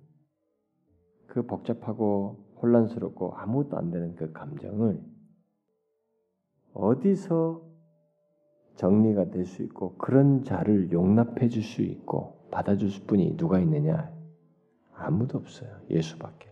[1.27, 5.01] 그 복잡하고 혼란스럽고 아무것도 안 되는 그 감정을
[6.73, 7.61] 어디서
[8.75, 14.11] 정리가 될 수 있고 그런 자를 용납해 줄 수 있고 받아줄 분이 누가 있느냐?
[14.93, 15.69] 아무도 없어요.
[15.89, 16.51] 예수밖에.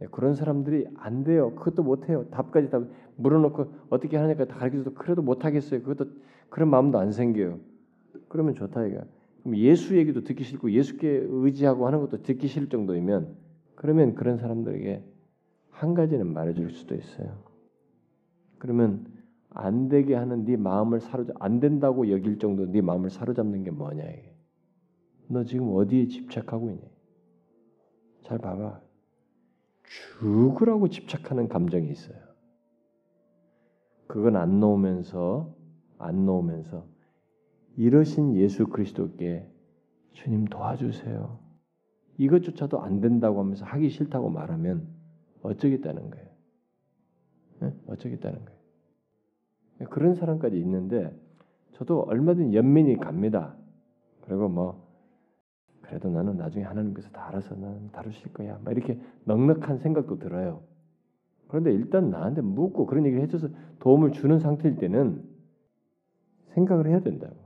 [0.00, 1.54] 네, 그런 사람들이 안 돼요.
[1.56, 2.26] 그것도 못 해요.
[2.30, 2.80] 답까지 다
[3.16, 5.82] 물어놓고 어떻게 하냐니까 다 가르쳐도 그래도 못 하겠어요.
[5.82, 6.10] 그것도
[6.50, 7.58] 그런 마음도 안 생겨요.
[8.28, 9.02] 그러면 좋다 이거.
[9.42, 13.36] 그럼 예수 얘기도 듣기 싫고 예수께 의지하고 하는 것도 듣기 싫을 정도이면
[13.78, 15.04] 그러면 그런 사람들에게
[15.70, 17.44] 한 가지는 말해줄 수도 있어요.
[18.58, 19.06] 그러면
[19.50, 24.02] 안 되게 하는 네 마음을 사로잡 안 된다고 여길 정도 네 마음을 사로잡는 게 뭐냐
[24.02, 24.34] 이게.
[25.28, 26.82] 너 지금 어디에 집착하고 있냐?
[28.22, 28.80] 잘 봐봐.
[29.84, 32.18] 죽으라고 집착하는 감정이 있어요.
[34.08, 35.54] 그건 안 놓으면서
[35.98, 36.84] 안 놓으면서
[37.76, 39.48] 이러신 예수 그리스도께
[40.14, 41.47] 주님 도와주세요.
[42.18, 44.86] 이것조차도 안 된다고 하면서 하기 싫다고 말하면
[45.42, 46.26] 어쩌겠다는 거예요.
[47.60, 47.74] 네?
[47.86, 49.88] 어쩌겠다는 거예요.
[49.90, 51.16] 그런 사람까지 있는데
[51.72, 53.54] 저도 얼마든 연민이 갑니다.
[54.22, 54.88] 그리고 뭐
[55.80, 58.58] 그래도 나는 나중에 하나님께서 다 알아서 나는 다루실 거야.
[58.64, 60.62] 막 이렇게 넉넉한 생각도 들어요.
[61.46, 63.48] 그런데 일단 나한테 묻고 그런 얘기를 해줘서
[63.78, 65.24] 도움을 주는 상태일 때는
[66.48, 67.36] 생각을 해야 된다고.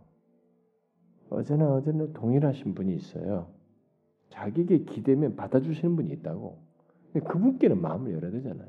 [1.30, 3.48] 어제나 어제나 동일하신 분이 있어요.
[4.32, 6.58] 자기에게 기대면 받아주시는 분이 있다고.
[7.24, 8.68] 그분께는 마음을 열어야 되잖아요.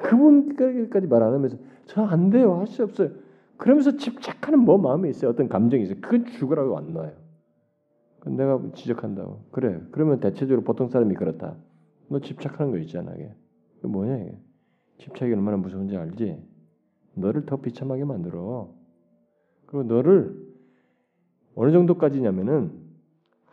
[0.00, 3.10] 그분까지 말 안 하면서 저 안 돼요 할 수 없어요.
[3.56, 5.30] 그러면서 집착하는 뭐 마음이 있어요.
[5.30, 5.98] 어떤 감정이 있어요.
[6.00, 7.12] 그건 죽으라고 안 놔요.
[8.26, 9.44] 내가 지적한다고.
[9.52, 9.80] 그래.
[9.90, 11.56] 그러면 대체적으로 보통 사람이 그렇다.
[12.08, 13.14] 너 집착하는 거 있잖아.
[13.14, 13.32] 이게.
[13.82, 14.38] 뭐냐 이게.
[14.98, 16.42] 집착이 얼마나 무서운지 알지?
[17.14, 18.72] 너를 더 비참하게 만들어.
[19.66, 20.36] 그리고 너를
[21.54, 22.87] 어느 정도까지냐면은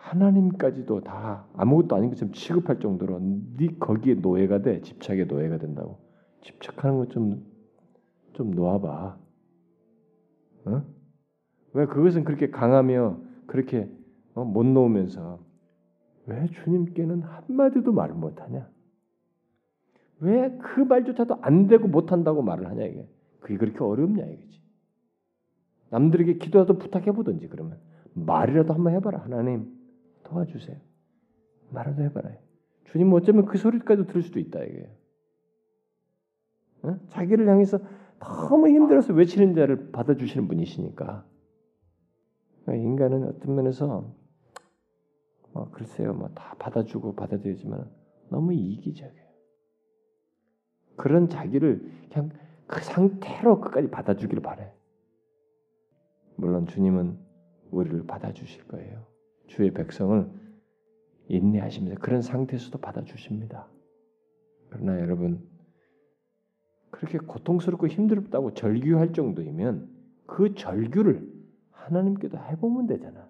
[0.10, 3.20] 하나님까지도 다 아무것도 아닌 것처럼 취급할 정도로
[3.58, 4.82] 네 거기에 노예가 돼.
[4.82, 6.00] 집착의 노예가 된다고.
[6.42, 7.44] 집착하는 것 좀
[8.34, 9.18] 좀 놓아봐.
[10.66, 10.84] 어?
[11.74, 13.18] 왜 그것은 그렇게 강하며
[13.48, 13.90] 그렇게
[14.34, 15.40] 어, 못 놓으면서
[16.28, 18.70] 왜 주님께는 한마디도 말을 못하냐?
[20.20, 23.08] 왜 그 말조차도 안 되고 못한다고 말을 하냐 이게?
[23.40, 24.62] 그게 그렇게 어렵냐 이거지.
[25.92, 27.80] 남들에게 기도라도 부탁해 보든지 그러면
[28.14, 29.72] 말이라도 한번 해봐라 하나님
[30.26, 30.78] 도와주세요.
[31.72, 32.32] 말라도 해봐라.
[32.86, 34.90] 주님 어쩌면 그 소리까지도 들을 수도 있다 이게.
[36.84, 37.00] 어?
[37.10, 37.80] 자기를 향해서
[38.20, 41.26] 너무 힘들어서 외치는 자를 받아주시는 분이시니까
[42.64, 44.14] 그러니까 인간은 어떤 면에서
[45.54, 47.90] 뭐 글쎄요, 뭐 다 받아주고 받아들이지만
[48.30, 49.26] 너무 이기적이에요.
[50.98, 52.30] 그런 자기를 그냥
[52.68, 54.74] 그 상태로 끝까지 받아주기를 바래.
[56.36, 57.18] 물론 주님은
[57.72, 59.06] 우리를 받아주실 거예요.
[59.48, 60.30] 주의 백성을
[61.28, 63.68] 인내하시면서 그런 상태에서도 받아주십니다.
[64.70, 65.48] 그러나 여러분
[66.92, 69.90] 그렇게 고통스럽고 힘들다고 절규할 정도이면
[70.26, 71.32] 그 절규를
[71.72, 73.30] 하나님께도 해보면 되잖아.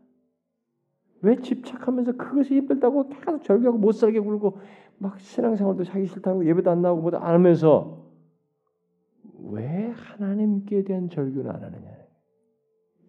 [1.21, 4.59] 왜 집착하면서 그것이 힘들다고 계속 절규하고 못 살게 굴고
[4.97, 8.05] 막 신앙생활도 하기 싫다고 예배도 안 나오고 뭐도 안 하면서
[9.39, 11.95] 왜 하나님께 대한 절규는 안 하느냐?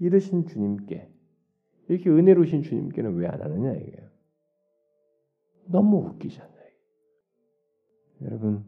[0.01, 1.11] 이러신 주님께
[1.89, 4.07] 이렇게 은혜로우신 주님께는 왜 안 하느냐 이게요.
[5.67, 6.57] 너무 웃기잖아요.
[8.23, 8.65] 여러분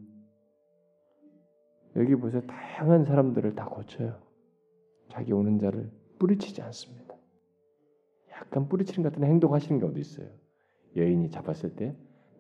[1.97, 2.43] 여기 보세요.
[2.47, 4.20] 다양한 사람들을 다 고쳐요.
[5.09, 7.15] 자기 오는 자를 뿌리치지 않습니다.
[8.31, 10.28] 약간 뿌리치는 같은 행동하시는 경우도 있어요.
[10.97, 11.97] 여인이 잡았을 때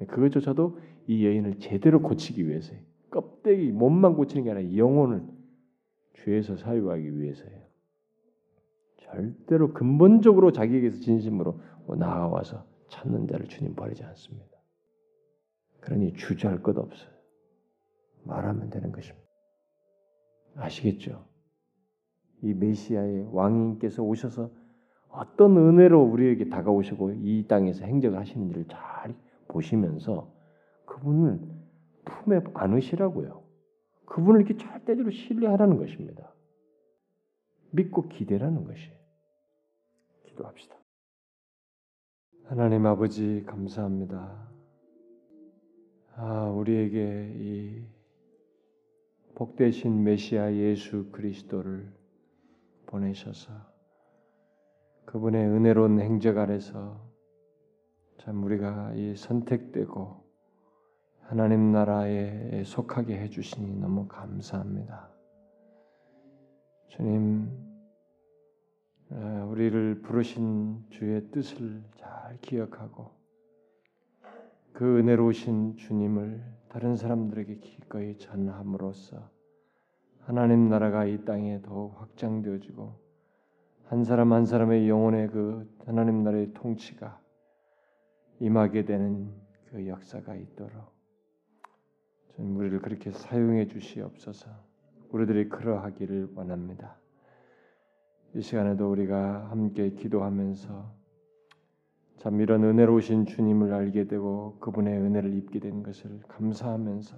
[0.06, 2.74] 그것조차도 이 여인을 제대로 고치기 위해서
[3.10, 5.22] 껍데기 몸만 고치는 게 아니라 영혼을
[6.14, 7.67] 죄에서 사유하기 위해서예요.
[9.10, 11.60] 절대로 근본적으로 자기에게서 진심으로
[11.98, 14.56] 나아와서 찾는 자를 주님 버리지 않습니다.
[15.80, 17.10] 그러니 주저할 것 없어요.
[18.24, 19.26] 말하면 되는 것입니다.
[20.56, 21.24] 아시겠죠?
[22.42, 24.50] 이 메시아의 왕님께서 오셔서
[25.08, 29.14] 어떤 은혜로 우리에게 다가오시고 이 땅에서 행적을 하시는지를 잘
[29.48, 30.30] 보시면서
[30.84, 31.40] 그분을
[32.04, 33.42] 품에 안으시라고요.
[34.06, 36.32] 그분을 이렇게 절대적으로 신뢰하라는 것입니다.
[37.70, 38.97] 믿고 기대라는 것이.
[40.38, 40.76] 기도합시다.
[42.44, 44.48] 하나님 아버지 감사합니다.
[46.16, 47.84] 아, 우리에게 이
[49.34, 51.92] 복되신 메시아 예수 그리스도를
[52.86, 53.52] 보내셔서
[55.04, 57.00] 그분의 은혜로운 행적 아래서
[58.18, 60.24] 참 우리가 이 선택되고
[61.22, 65.10] 하나님 나라에 속하게 해주시니 너무 감사합니다.
[66.88, 67.67] 주님,
[69.10, 73.10] 우리를 부르신 주의 뜻을 잘 기억하고
[74.72, 79.30] 그 은혜로우신 주님을 다른 사람들에게 기꺼이 전함으로써
[80.20, 82.94] 하나님 나라가 이 땅에 더욱 확장되어지고
[83.86, 87.18] 한 사람 한 사람의 영혼의 그 하나님 나라의 통치가
[88.40, 89.32] 임하게 되는
[89.70, 90.98] 그 역사가 있도록
[92.38, 94.48] 우리를 그렇게 사용해 주시옵소서.
[95.10, 96.98] 우리들이 그러하기를 원합니다.
[98.34, 100.98] 이 시간에도 우리가 함께 기도하면서
[102.18, 107.16] 참 이런 은혜로우신 주님을 알게 되고 그분의 은혜를 입게 된 것을 감사하면서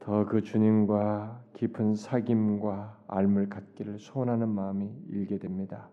[0.00, 5.88] 더 그 주님과 깊은 사귐과 알을 갖기를 소원하는 마음이 일게 됩니다.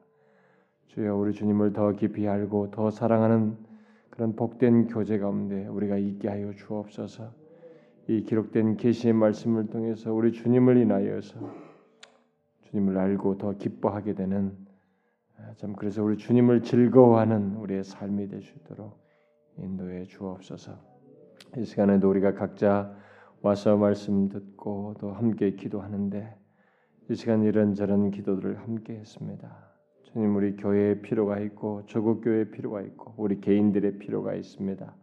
[0.87, 3.55] 주여 우리 주님을 더 깊이 알고 더 사랑하는
[4.09, 7.31] 그런 복된 교제 가운데 우리가 있게 하여 주옵소서.
[8.07, 11.68] 이 기록된 계시의 말씀을 통해서 우리 주님을 인하여서
[12.69, 14.55] 주님을 알고 더 기뻐하게 되는
[15.37, 18.99] 아, 참 그래서 우리 주님을 즐거워하는 우리의 삶이 될 수 있도록
[19.57, 20.77] 인도해 주옵소서.
[21.57, 22.95] 이 시간에도 우리가 각자
[23.41, 26.35] 와서 말씀 듣고 또 함께 기도하는데
[27.09, 29.69] 이 시간 이런저런 기도들을 함께 했습니다.
[30.03, 34.95] 주님 우리 교회에 필요가 있고 조국 교회에 필요가 있고 우리 개인들의 필요가 있습니다.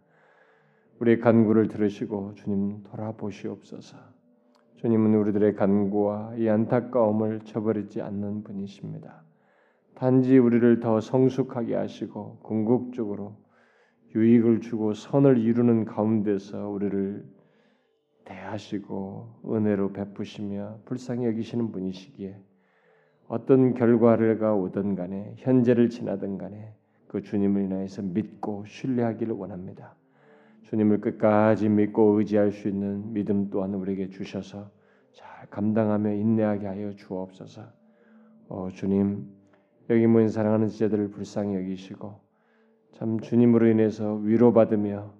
[1.00, 4.15] 우리의 간구를 들으시고 주님 돌아보시옵소서.
[4.76, 9.22] 주님은 우리들의 간구와 이 안타까움을 저버리지 않는 분이십니다.
[9.94, 13.36] 단지 우리를 더 성숙하게 하시고 궁극적으로
[14.14, 17.24] 유익을 주고 선을 이루는 가운데서 우리를
[18.26, 22.38] 대하시고 은혜로 베푸시며 불쌍히 여기시는 분이시기에
[23.28, 26.74] 어떤 결과가 오든 간에 현재를 지나든 간에
[27.08, 29.96] 그 주님을 인하여서 믿고 신뢰하기를 원합니다.
[30.66, 34.68] 주님을 끝까지 믿고 의지할 수 있는 믿음 또한 우리에게 주셔서
[35.12, 37.62] 잘 감당하며 인내하게 하여 주옵소서.
[38.48, 39.26] 어, 주님
[39.90, 42.20] 여기 모인 사랑하는 지자들을 불쌍히 여기시고
[42.94, 45.14] 참 주님으로 인해서 위로받으며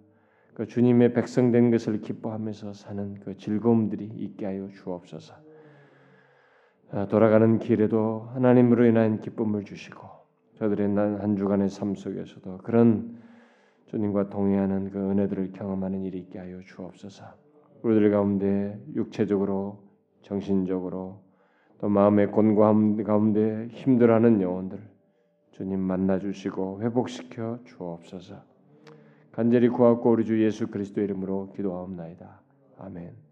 [0.55, 5.35] 그 주님의 백성된 것을 기뻐하면서 사는 그 즐거움들이 있게 하여 주옵소서.
[6.91, 10.01] 아, 돌아가는 길에도 하나님으로 인한 기쁨을 주시고
[10.55, 13.26] 저들의 한 주간의 삶 속에서도 그런
[13.87, 17.25] 주님과 동행하는 그 은혜들을 경험하는 일이 있게 하여 주옵소서.
[17.83, 19.83] 우리들 가운데 육체적으로
[20.23, 21.21] 정신적으로
[21.79, 24.81] 또 마음의 곤고함 가운데 힘들어하는 영혼들
[25.53, 28.43] 주님 만나 주시고 회복시켜 주옵소서.
[29.33, 32.41] 간절히 구하고 우리 주 예수 그리스도 이름으로 기도하옵나이다.
[32.79, 33.26] 아멘.